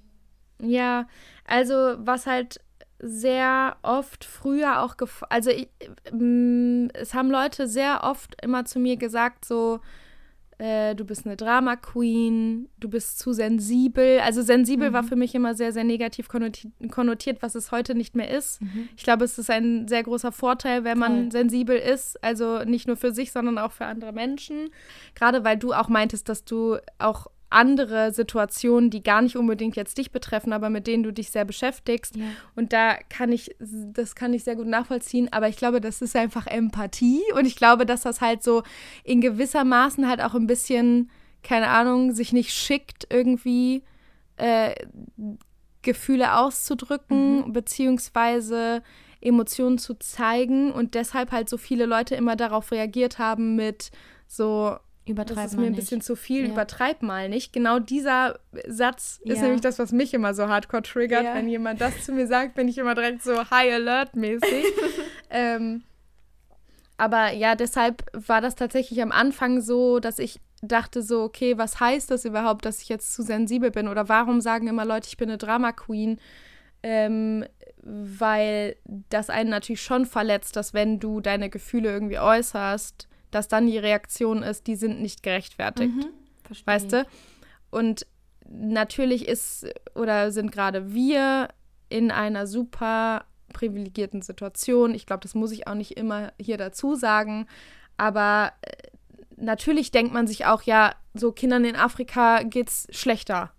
[0.60, 1.08] Ja,
[1.46, 2.60] also was halt
[3.04, 4.96] sehr oft früher auch,
[5.28, 5.68] also ich,
[6.10, 9.80] mm, es haben Leute sehr oft immer zu mir gesagt, so,
[10.58, 14.20] äh, du bist eine Drama Queen, du bist zu sensibel.
[14.20, 14.94] Also sensibel mhm.
[14.94, 18.62] war für mich immer sehr, sehr negativ konnotiert, was es heute nicht mehr ist.
[18.62, 18.88] Mhm.
[18.96, 22.22] Ich glaube, es ist ein sehr großer Vorteil, wenn man sensibel ist.
[22.22, 24.70] Also nicht nur für sich, sondern auch für andere Menschen.
[25.14, 29.96] Gerade weil du auch meintest, dass du auch andere Situationen, die gar nicht unbedingt jetzt
[29.98, 32.16] dich betreffen, aber mit denen du dich sehr beschäftigst.
[32.16, 32.24] Ja.
[32.54, 36.16] Und da kann ich, das kann ich sehr gut nachvollziehen, aber ich glaube, das ist
[36.16, 38.62] einfach Empathie und ich glaube, dass das halt so
[39.04, 41.10] in gewisser Maßen halt auch ein bisschen,
[41.42, 43.82] keine Ahnung, sich nicht schickt, irgendwie
[44.36, 44.74] äh,
[45.82, 47.52] Gefühle auszudrücken, mhm.
[47.52, 48.82] beziehungsweise
[49.20, 53.90] Emotionen zu zeigen und deshalb halt so viele Leute immer darauf reagiert haben mit
[54.26, 54.76] so,
[55.06, 56.52] Übertreib das ist mir ein bisschen zu viel, ja.
[56.52, 57.52] übertreib mal nicht.
[57.52, 59.34] Genau dieser Satz ja.
[59.34, 61.24] ist nämlich das, was mich immer so hardcore triggert.
[61.24, 61.34] Ja.
[61.34, 64.64] Wenn jemand das zu mir sagt, bin ich immer direkt so High Alert mäßig.
[65.30, 65.82] ähm,
[66.96, 71.80] aber ja, deshalb war das tatsächlich am Anfang so, dass ich dachte so, okay, was
[71.80, 73.88] heißt das überhaupt, dass ich jetzt zu sensibel bin?
[73.88, 76.18] Oder warum sagen immer Leute, ich bin eine Drama Queen?
[76.82, 77.44] Ähm,
[77.82, 78.76] weil
[79.10, 83.78] das einen natürlich schon verletzt, dass wenn du deine Gefühle irgendwie äußerst, dass dann die
[83.78, 85.94] Reaktion ist, die sind nicht gerechtfertigt.
[85.94, 86.06] Mhm,
[86.64, 87.06] weißt du?
[87.70, 88.06] Und
[88.48, 91.48] natürlich ist oder sind gerade wir
[91.88, 94.94] in einer super privilegierten Situation.
[94.94, 97.46] Ich glaube, das muss ich auch nicht immer hier dazu sagen.
[97.96, 98.72] Aber äh,
[99.36, 103.52] natürlich denkt man sich auch, ja, so Kindern in Afrika geht es schlechter.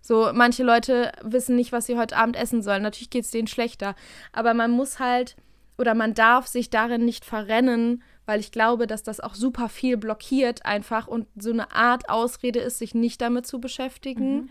[0.00, 2.82] So, manche Leute wissen nicht, was sie heute Abend essen sollen.
[2.82, 3.94] Natürlich geht es denen schlechter.
[4.32, 5.36] Aber man muss halt
[5.76, 9.96] oder man darf sich darin nicht verrennen weil ich glaube, dass das auch super viel
[9.96, 14.34] blockiert einfach und so eine Art Ausrede ist, sich nicht damit zu beschäftigen.
[14.34, 14.48] Mhm.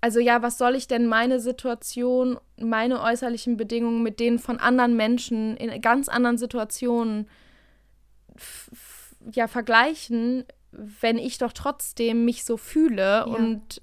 [0.00, 4.96] Also ja, was soll ich denn meine Situation, meine äußerlichen Bedingungen mit denen von anderen
[4.96, 7.28] Menschen in ganz anderen Situationen
[9.32, 13.22] ja vergleichen, wenn ich doch trotzdem mich so fühle ja.
[13.24, 13.82] und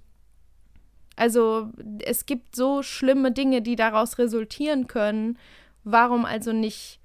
[1.18, 1.70] also
[2.00, 5.38] es gibt so schlimme Dinge, die daraus resultieren können.
[5.84, 6.97] Warum also nicht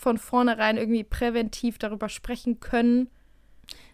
[0.00, 3.10] von vornherein irgendwie präventiv darüber sprechen können.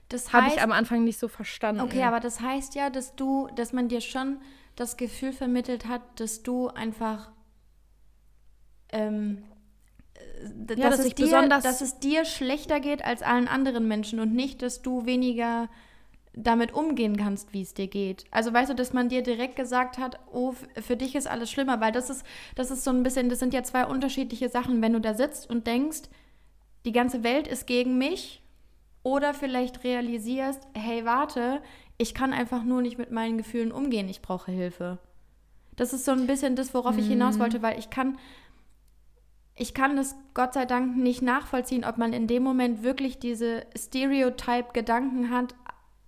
[0.09, 1.81] das habe ich am Anfang nicht so verstanden.
[1.81, 4.39] Okay, aber das heißt ja, dass du, dass man dir schon
[4.77, 7.33] das Gefühl vermittelt hat, dass du einfach
[8.91, 9.43] ähm,
[10.69, 14.33] ja, dass, dass, es dir, dass es dir schlechter geht als allen anderen Menschen und
[14.33, 15.69] nicht, dass du weniger
[16.37, 18.24] damit umgehen kannst, wie es dir geht.
[18.30, 21.80] Also weißt du, dass man dir direkt gesagt hat, oh, für dich ist alles schlimmer,
[21.80, 22.24] weil das ist,
[22.55, 25.49] das ist so ein bisschen, das sind ja zwei unterschiedliche Sachen, wenn du da sitzt
[25.49, 26.03] und denkst,
[26.84, 28.43] die ganze Welt ist gegen mich
[29.03, 31.62] oder vielleicht realisierst, hey, warte,
[31.97, 34.99] ich kann einfach nur nicht mit meinen Gefühlen umgehen, ich brauche Hilfe.
[35.74, 37.01] Das ist so ein bisschen das, worauf mhm.
[37.01, 37.41] ich hinaus mhm.
[37.41, 38.18] wollte, weil ich kann,
[39.55, 43.64] ich kann das Gott sei Dank nicht nachvollziehen, ob man in dem Moment wirklich diese
[43.74, 45.55] Stereotype-Gedanken hat,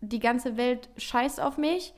[0.01, 1.95] die ganze Welt scheißt auf mich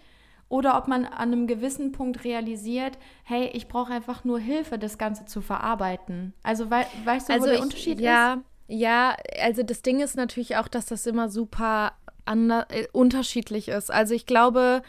[0.49, 4.99] oder ob man an einem gewissen Punkt realisiert, hey, ich brauche einfach nur Hilfe, das
[4.99, 6.35] Ganze zu verarbeiten.
[6.43, 8.43] Also wei weißt du, also wo der ich, Unterschied ja, ist?
[8.67, 11.93] Ja, also das Ding ist natürlich auch, dass das immer super
[12.27, 13.91] äh, unterschiedlich ist.
[13.91, 14.83] Also ich glaube,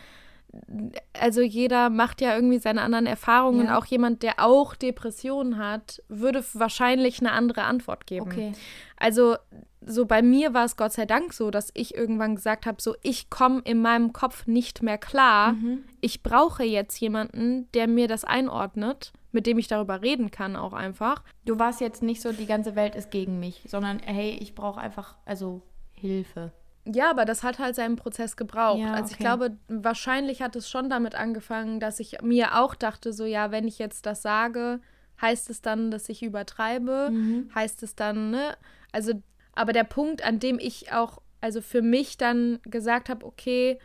[1.13, 3.67] also jeder macht ja irgendwie seine anderen Erfahrungen.
[3.67, 3.77] Ja.
[3.77, 8.25] Auch jemand, der auch Depressionen hat, würde wahrscheinlich eine andere Antwort geben.
[8.25, 8.51] Okay.
[8.97, 9.37] Also
[9.83, 12.95] so bei mir war es Gott sei Dank so, dass ich irgendwann gesagt habe, so
[13.01, 15.53] ich komme in meinem Kopf nicht mehr klar.
[15.53, 15.83] Mhm.
[16.01, 20.73] Ich brauche jetzt jemanden, der mir das einordnet, mit dem ich darüber reden kann auch
[20.73, 21.23] einfach.
[21.45, 24.79] Du warst jetzt nicht so, die ganze Welt ist gegen mich, sondern hey, ich brauche
[24.79, 25.61] einfach also
[25.93, 26.51] Hilfe.
[26.85, 28.79] Ja, aber das hat halt seinen Prozess gebraucht.
[28.79, 33.13] Ja, also ich glaube, wahrscheinlich hat es schon damit angefangen, dass ich mir auch dachte,
[33.13, 34.79] so ja, wenn ich jetzt das sage,
[35.21, 37.09] heißt es dann, dass ich übertreibe?
[37.11, 37.51] Mhm.
[37.53, 38.57] Heißt es dann, ne?
[38.91, 39.13] Also,
[39.53, 43.77] aber der Punkt, an dem ich auch, also für mich dann gesagt habe, okay,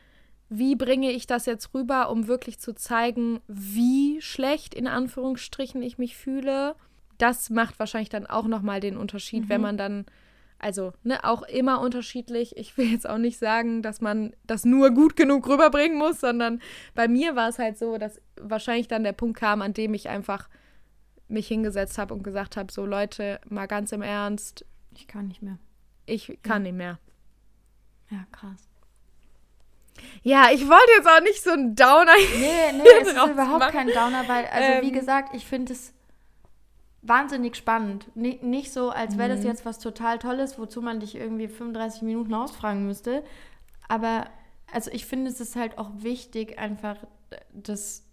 [0.49, 5.99] wie bringe ich das jetzt rüber, um wirklich zu zeigen, wie schlecht in Anführungsstrichen ich
[5.99, 6.77] mich fühle?
[7.19, 9.49] Das macht wahrscheinlich dann auch nochmal den Unterschied, mhm.
[9.49, 10.07] wenn man dann
[10.59, 12.57] also ne, auch immer unterschiedlich.
[12.57, 16.61] Ich will jetzt auch nicht sagen, dass man das nur gut genug rüberbringen muss, sondern
[16.95, 20.09] bei mir war es halt so, dass wahrscheinlich dann der Punkt kam, an dem ich
[20.09, 20.49] einfach
[21.29, 24.65] mich hingesetzt habe und gesagt habe, so Leute, mal ganz im Ernst.
[24.95, 25.59] Ich kann nicht mehr.
[26.07, 26.71] Ich kann ja.
[26.71, 26.99] nicht mehr.
[28.11, 28.69] Ja, krass.
[30.23, 32.13] Ja, ich wollte jetzt auch nicht so ein Downer.
[32.39, 33.73] Nee, nee, es ist überhaupt machen.
[33.73, 35.93] kein Downer, weil, also ähm, wie gesagt, ich finde es
[37.09, 38.07] wahnsinnig spannend.
[38.15, 39.47] N nicht so, als wäre das mhm.
[39.47, 43.23] jetzt was total Tolles, wozu man dich irgendwie 35 Minuten ausfragen müsste.
[43.89, 44.27] Aber
[44.73, 46.97] also ich finde, es ist halt auch wichtig, einfach
[47.53, 48.05] das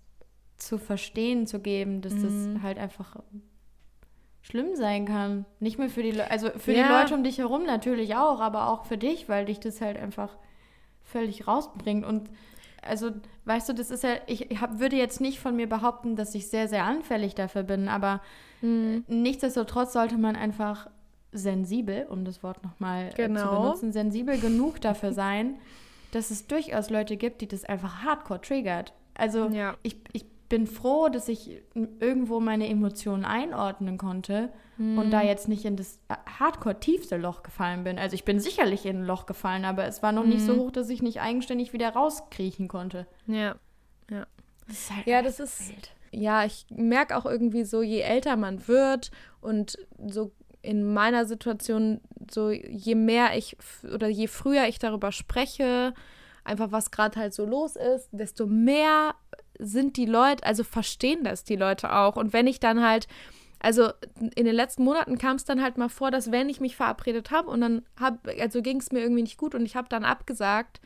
[0.57, 2.53] zu verstehen zu geben, dass mhm.
[2.53, 3.17] das halt einfach
[4.41, 5.45] schlimm sein kann.
[5.59, 6.83] Nicht nur für die Le also für ja.
[6.83, 9.97] die Leute um dich herum natürlich auch, aber auch für dich, weil dich das halt
[9.97, 10.37] einfach
[11.01, 12.05] völlig rausbringt.
[12.05, 12.29] Und
[12.87, 13.11] also,
[13.45, 16.49] weißt du, das ist ja, ich hab, würde jetzt nicht von mir behaupten, dass ich
[16.49, 18.21] sehr, sehr anfällig dafür bin, aber
[18.61, 19.03] mhm.
[19.07, 20.89] nichtsdestotrotz sollte man einfach
[21.31, 23.41] sensibel, um das Wort nochmal genau.
[23.41, 25.55] zu benutzen, sensibel genug dafür sein,
[26.11, 28.93] dass es durchaus Leute gibt, die das einfach hardcore triggert.
[29.15, 29.75] Also ja.
[29.81, 34.99] ich, ich bin froh, dass ich irgendwo meine Emotionen einordnen konnte hm.
[34.99, 35.27] und da mhm.
[35.27, 35.99] jetzt nicht in das
[36.37, 37.97] hardcore tiefste Loch gefallen bin.
[37.97, 40.29] Also ich bin sicherlich in ein Loch gefallen, aber es war noch hm.
[40.29, 40.59] nicht so mhm.
[40.59, 43.07] hoch, dass ich nicht eigenständig wieder rauskriechen konnte.
[43.25, 43.55] Ja,
[44.11, 44.27] ja.
[44.67, 45.69] Das halt ja, das ist.
[45.69, 45.89] Wild.
[46.11, 49.09] Ja, ich merke auch irgendwie so, je älter man wird
[49.41, 51.99] und so in meiner Situation,
[52.29, 53.57] so je mehr ich
[53.91, 55.95] oder je früher ich darüber spreche,
[56.43, 59.15] einfach was gerade halt so los ist, desto mehr
[59.59, 62.15] sind die Leute, also verstehen das die Leute auch.
[62.15, 63.07] Und wenn ich dann halt,
[63.59, 63.91] also
[64.35, 67.31] in den letzten Monaten kam es dann halt mal vor, dass wenn ich mich verabredet
[67.31, 70.03] habe und dann hab, also ging es mir irgendwie nicht gut und ich habe dann
[70.03, 70.81] abgesagt.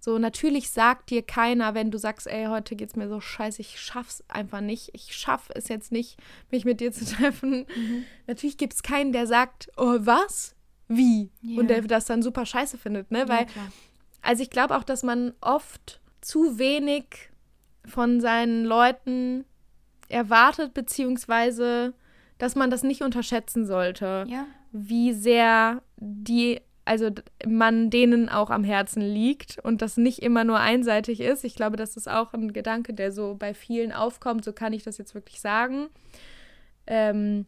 [0.00, 3.80] So, natürlich sagt dir keiner, wenn du sagst, ey, heute geht's mir so scheiße, ich
[3.80, 4.90] schaff's einfach nicht.
[4.92, 6.18] Ich schaff es jetzt nicht,
[6.52, 7.66] mich mit dir zu treffen.
[7.74, 8.04] Mhm.
[8.28, 10.54] Natürlich gibt es keinen, der sagt, oh, was?
[10.86, 11.30] Wie?
[11.42, 11.60] Yeah.
[11.60, 13.28] Und der das dann super scheiße findet, ne?
[13.28, 13.72] Weil, ja,
[14.22, 17.30] also ich glaube auch, dass man oft zu wenig
[17.84, 19.44] von seinen Leuten
[20.08, 21.94] erwartet, beziehungsweise
[22.38, 24.46] dass man das nicht unterschätzen sollte, ja.
[24.70, 27.10] wie sehr die, also
[27.46, 31.44] man denen auch am Herzen liegt und das nicht immer nur einseitig ist.
[31.44, 34.84] Ich glaube, das ist auch ein Gedanke, der so bei vielen aufkommt, so kann ich
[34.84, 35.88] das jetzt wirklich sagen.
[36.86, 37.46] Ähm,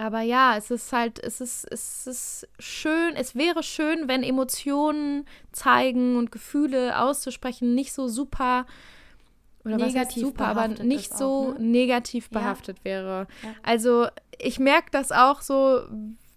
[0.00, 5.26] aber ja, es ist halt, es ist, es ist schön, es wäre schön, wenn Emotionen
[5.52, 8.64] zeigen und Gefühle auszusprechen nicht so super
[9.62, 11.60] oder negativ super, aber nicht so ne?
[11.60, 12.84] negativ behaftet ja.
[12.84, 13.26] wäre.
[13.42, 13.54] Ja.
[13.62, 14.06] Also
[14.38, 15.82] ich merke das auch so,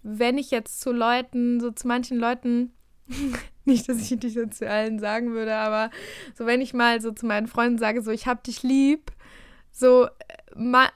[0.02, 2.70] wenn ich jetzt zu Leuten, so zu manchen Leuten,
[3.64, 5.88] nicht, dass ich dich zu allen sagen würde, aber
[6.34, 9.10] so wenn ich mal so zu meinen Freunden sage, so ich hab dich lieb,
[9.72, 10.06] so,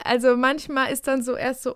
[0.03, 1.75] also manchmal ist dann so erst so,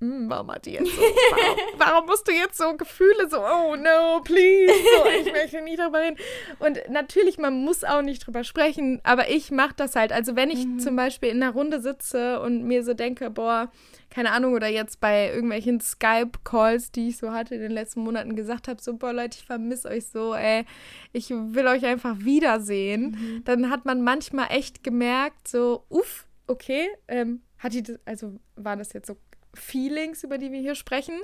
[0.00, 4.20] warum hat die jetzt so, warum, warum, musst du jetzt so Gefühle so, oh no,
[4.22, 6.16] please, so, ich möchte nicht drüber reden.
[6.58, 10.12] Und natürlich, man muss auch nicht drüber sprechen, aber ich mache das halt.
[10.12, 10.78] Also wenn ich mhm.
[10.80, 13.70] zum Beispiel in einer Runde sitze und mir so denke, boah,
[14.10, 18.36] keine Ahnung, oder jetzt bei irgendwelchen Skype-Calls, die ich so hatte in den letzten Monaten,
[18.36, 20.64] gesagt habe, so, boah, Leute, ich vermisse euch so, ey,
[21.12, 23.44] ich will euch einfach wiedersehen, mhm.
[23.44, 28.78] dann hat man manchmal echt gemerkt, so, uff, okay, ähm, hat die, das, also waren
[28.78, 29.16] das jetzt so
[29.56, 31.20] Feelings, über die wir hier sprechen.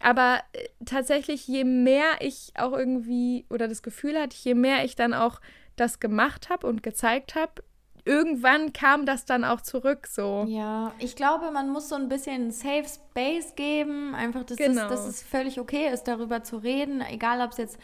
[0.00, 4.96] Aber äh, tatsächlich, je mehr ich auch irgendwie oder das Gefühl hatte, je mehr ich
[4.96, 5.40] dann auch
[5.76, 7.62] das gemacht habe und gezeigt habe,
[8.04, 10.44] irgendwann kam das dann auch zurück so.
[10.48, 14.82] Ja, ich glaube, man muss so ein bisschen Safe Space geben, einfach, dass, genau.
[14.82, 17.78] es, dass es völlig okay ist, darüber zu reden, egal ob es jetzt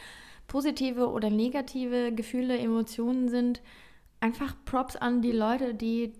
[0.48, 3.62] positive oder negative Gefühle, Emotionen sind.
[4.20, 6.12] Einfach Props an die Leute, die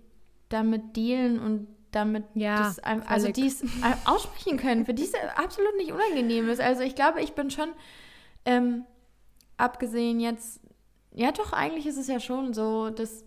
[0.47, 3.63] damit dealen und damit ja, das, also die es
[4.05, 6.61] aussprechen können, für die es absolut nicht unangenehm ist.
[6.61, 7.69] Also ich glaube, ich bin schon,
[8.45, 8.85] ähm,
[9.57, 10.61] abgesehen jetzt,
[11.11, 13.25] ja doch, eigentlich ist es ja schon so, dass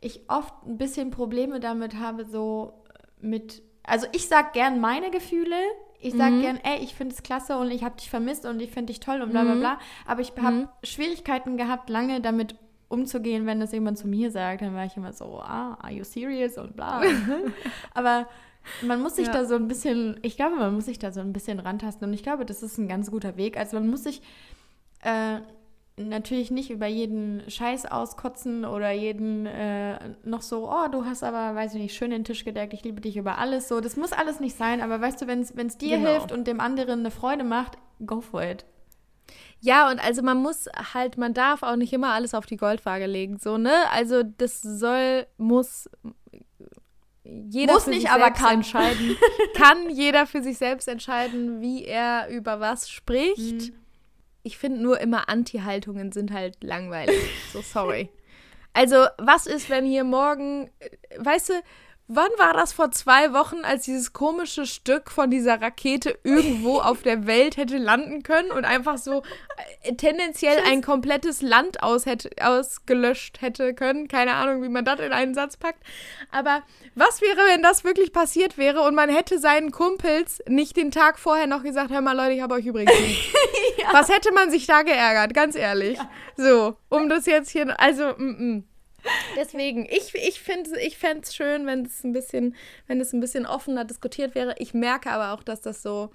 [0.00, 2.84] ich oft ein bisschen Probleme damit habe, so
[3.20, 5.56] mit, also ich sag gern meine Gefühle,
[5.98, 6.42] ich sag mhm.
[6.42, 9.00] gern, ey, ich finde es klasse und ich habe dich vermisst und ich finde dich
[9.00, 9.60] toll und bla bla mhm.
[9.60, 10.68] bla, aber ich habe mhm.
[10.84, 12.56] Schwierigkeiten gehabt, lange damit
[12.88, 16.04] umzugehen, wenn das jemand zu mir sagt, dann war ich immer so, ah, are you
[16.04, 17.02] serious und bla.
[17.94, 18.28] Aber
[18.82, 19.32] man muss sich ja.
[19.32, 22.14] da so ein bisschen, ich glaube, man muss sich da so ein bisschen rantasten und
[22.14, 23.56] ich glaube, das ist ein ganz guter Weg.
[23.56, 24.22] Also man muss sich
[25.02, 25.40] äh,
[25.96, 31.54] natürlich nicht über jeden Scheiß auskotzen oder jeden äh, noch so, oh, du hast aber,
[31.54, 33.68] weiß ich nicht, schön den Tisch gedeckt, ich liebe dich über alles.
[33.68, 36.10] So, das muss alles nicht sein, aber weißt du, wenn es dir genau.
[36.10, 38.64] hilft und dem anderen eine Freude macht, go for it.
[39.66, 43.06] Ja, und also man muss halt, man darf auch nicht immer alles auf die Goldwaage
[43.06, 43.74] legen, so, ne?
[43.90, 45.90] Also das soll, muss
[47.24, 49.16] jeder muss nicht, aber kann entscheiden.
[49.56, 53.72] kann jeder für sich selbst entscheiden, wie er über was spricht.
[53.72, 53.72] Mhm.
[54.44, 57.16] Ich finde nur immer Anti-Haltungen sind halt langweilig.
[57.52, 58.08] so sorry.
[58.72, 60.70] Also, was ist, wenn hier morgen,
[61.18, 61.54] weißt du,
[62.08, 67.02] Wann war das vor zwei Wochen, als dieses komische Stück von dieser Rakete irgendwo auf
[67.02, 69.24] der Welt hätte landen können und einfach so
[69.82, 74.06] äh, tendenziell ein komplettes Land aus hätte, ausgelöscht hätte können?
[74.06, 75.82] Keine Ahnung, wie man das in einen Satz packt.
[76.30, 76.62] Aber
[76.94, 81.18] was wäre, wenn das wirklich passiert wäre und man hätte seinen Kumpels nicht den Tag
[81.18, 83.34] vorher noch gesagt, hör mal Leute, ich habe euch übrigens nicht.
[83.78, 83.88] ja.
[83.92, 85.98] Was hätte man sich da geärgert, ganz ehrlich?
[85.98, 86.10] Ja.
[86.36, 88.64] So, um das jetzt hier, also, mm, mm.
[89.36, 92.54] Deswegen, ich, ich finde ich fände es schön, wenn es ein bisschen,
[92.86, 94.54] wenn es ein bisschen offener diskutiert wäre.
[94.58, 96.10] Ich merke aber auch, dass das so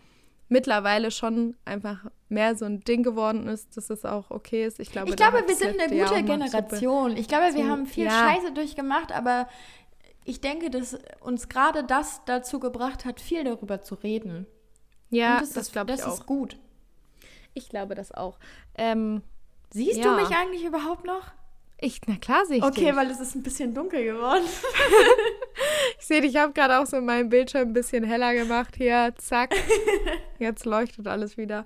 [0.50, 4.80] mittlerweile schon einfach mehr so ein Ding geworden ist, dass es auch okay ist.
[4.80, 7.16] Ich glaube, ich glaube wir sind eine gute Generation.
[7.16, 8.12] Ich glaube, wir haben viel ja.
[8.12, 9.48] Scheiße durchgemacht, aber
[10.26, 14.46] ich denke, dass uns gerade das dazu gebracht hat, viel darüber zu reden.
[15.10, 16.06] Ja, das, das glaube ich auch.
[16.06, 16.58] Das ist gut.
[17.54, 18.38] Ich glaube das auch.
[18.76, 19.24] Ähm,
[19.74, 20.04] Siehst ja.
[20.04, 21.32] du mich eigentlich überhaupt noch?
[21.84, 22.96] Ich, na klar sehe ich Okay, dich.
[22.96, 24.44] weil es ist ein bisschen dunkel geworden.
[26.00, 29.14] ich sehe dich, ich habe gerade auch so meinen Bildschirm ein bisschen heller gemacht hier.
[29.18, 29.56] Zack.
[30.40, 31.66] Jetzt leuchtet alles wieder.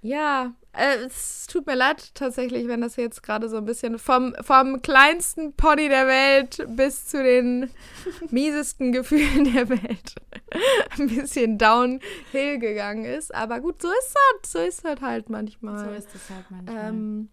[0.00, 4.36] Ja, äh, es tut mir leid tatsächlich, wenn das jetzt gerade so ein bisschen vom,
[4.42, 7.70] vom kleinsten Pony der Welt bis zu den
[8.30, 10.14] miesesten Gefühlen der Welt
[10.96, 13.34] ein bisschen downhill gegangen ist.
[13.34, 15.84] Aber gut, so ist halt, so ist halt, halt manchmal.
[15.84, 16.88] So ist es halt manchmal.
[16.88, 17.28] Ähm,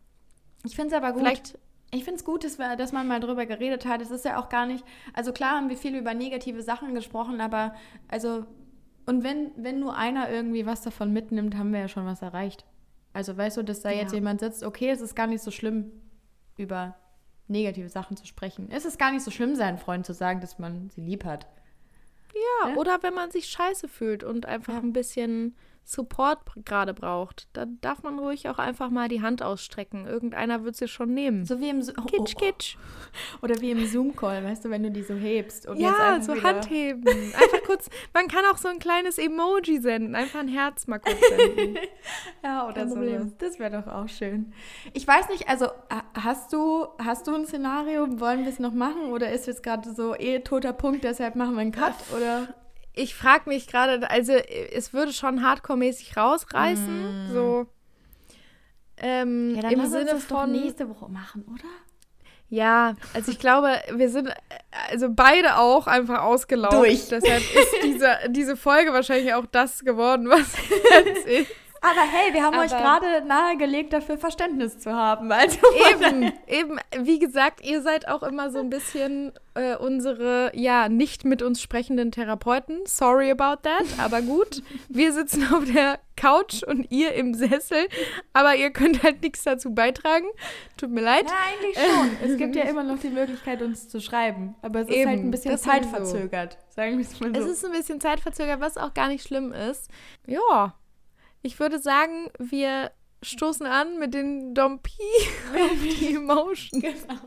[0.64, 1.22] ich finde es aber gut.
[1.22, 1.60] Vielleicht
[1.94, 4.02] ich finde es gut, dass, wir, dass man mal drüber geredet hat.
[4.02, 4.84] Es ist ja auch gar nicht,
[5.14, 7.76] also klar haben wir viel über negative Sachen gesprochen, aber
[8.08, 8.46] also,
[9.06, 12.66] und wenn, wenn nur einer irgendwie was davon mitnimmt, haben wir ja schon was erreicht.
[13.14, 14.02] Also weißt du, dass da ja.
[14.02, 15.92] jetzt jemand sitzt, okay, es ist gar nicht so schlimm,
[16.58, 16.96] über
[17.48, 18.70] negative Sachen zu sprechen.
[18.72, 21.48] Es ist gar nicht so schlimm, seinen Freunden zu sagen, dass man sie lieb hat.
[22.34, 22.76] Ja, ja?
[22.76, 24.80] oder wenn man sich scheiße fühlt und einfach ja.
[24.80, 25.56] ein bisschen
[25.86, 30.08] Support gerade braucht, dann darf man ruhig auch einfach mal die Hand ausstrecken.
[30.08, 31.46] Irgendeiner wird sie schon nehmen.
[31.46, 32.78] So wie im Zo oh, Kitsch, oh, kitsch.
[33.42, 35.68] Oder wie im Zoom-Call, weißt du, wenn du die so hebst.
[35.68, 36.42] Und ja, so.
[36.42, 37.06] Handheben.
[37.08, 40.16] Einfach kurz, man kann auch so ein kleines Emoji senden.
[40.16, 41.78] Einfach ein Herz mal kurz senden.
[42.44, 42.96] ja, oder so.
[43.38, 44.54] Das wäre doch auch schön.
[44.94, 45.68] Ich weiß nicht, also
[46.14, 48.20] hast du, hast du ein Szenario?
[48.22, 49.12] Wollen wir es noch machen?
[49.12, 51.94] Oder ist jetzt gerade so eh toter Punkt, deshalb machen wir einen Cut?
[52.16, 52.56] Oder?
[52.94, 57.30] Ich frage mich gerade, also es würde schon hardcore-mäßig rausreißen.
[57.30, 57.34] Mm.
[57.34, 57.68] So.
[58.98, 61.70] Ähm, ja, dann im Sinne uns das von nächste Woche machen, oder?
[62.50, 64.30] Ja, also ich glaube, wir sind
[64.92, 66.82] also beide auch einfach ausgelaufen.
[66.82, 67.08] Durch.
[67.10, 70.54] Deshalb ist diese, diese Folge wahrscheinlich auch das geworden, was
[71.06, 71.52] jetzt ist.
[71.84, 75.30] Aber hey, wir haben Aber euch gerade nahegelegt, dafür Verständnis zu haben.
[75.34, 75.60] Also
[75.92, 81.26] eben, eben, wie gesagt, ihr seid auch immer so ein bisschen äh, unsere, ja, nicht
[81.26, 82.80] mit uns sprechenden Therapeuten.
[82.86, 84.64] Sorry about that, aber gut.
[84.88, 87.90] Wir sitzen auf der Couch und ihr im Sessel,
[88.32, 90.28] aber ihr könnt halt nichts dazu beitragen.
[90.78, 91.26] Tut mir leid.
[91.30, 92.18] Ja, eigentlich schon.
[92.32, 94.56] es gibt ja immer noch die Möglichkeit, uns zu schreiben.
[94.62, 96.58] Aber es ist Eben, halt ein bisschen zeitverzögert.
[96.70, 97.42] Sagen wir es mal so.
[97.42, 99.90] Es ist ein bisschen zeitverzögert, was auch gar nicht schlimm ist.
[100.26, 100.76] Ja.
[101.46, 102.92] Ich würde sagen, wir
[103.22, 104.92] stoßen an mit den Dompi
[105.84, 106.80] die Emotion.
[106.80, 107.20] Genau.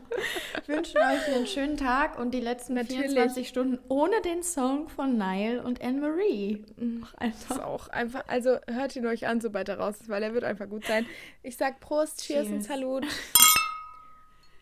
[0.65, 3.11] Wünschen euch einen schönen Tag und die letzten Natürlich.
[3.11, 6.65] 24 Stunden ohne den Song von Nile und Anne-Marie.
[7.19, 10.33] Das ist auch einfach, also hört ihn euch an, sobald er raus ist, weil er
[10.33, 11.05] wird einfach gut sein.
[11.43, 12.55] Ich sag Prost, Cheers, Cheers.
[12.55, 13.05] und Salut.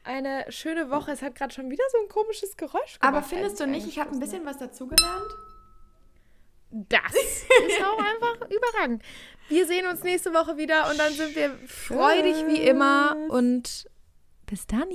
[0.04, 1.12] Eine schöne Woche.
[1.12, 3.04] Es hat gerade schon wieder so ein komisches Geräusch gemacht.
[3.04, 5.32] Aber findest du nicht, ich habe ein bisschen was dazugelernt?
[6.90, 9.02] Das ist auch einfach überragend.
[9.48, 13.88] Wir sehen uns nächste Woche wieder und dann sind wir freudig wie immer und
[14.46, 14.90] bis dann.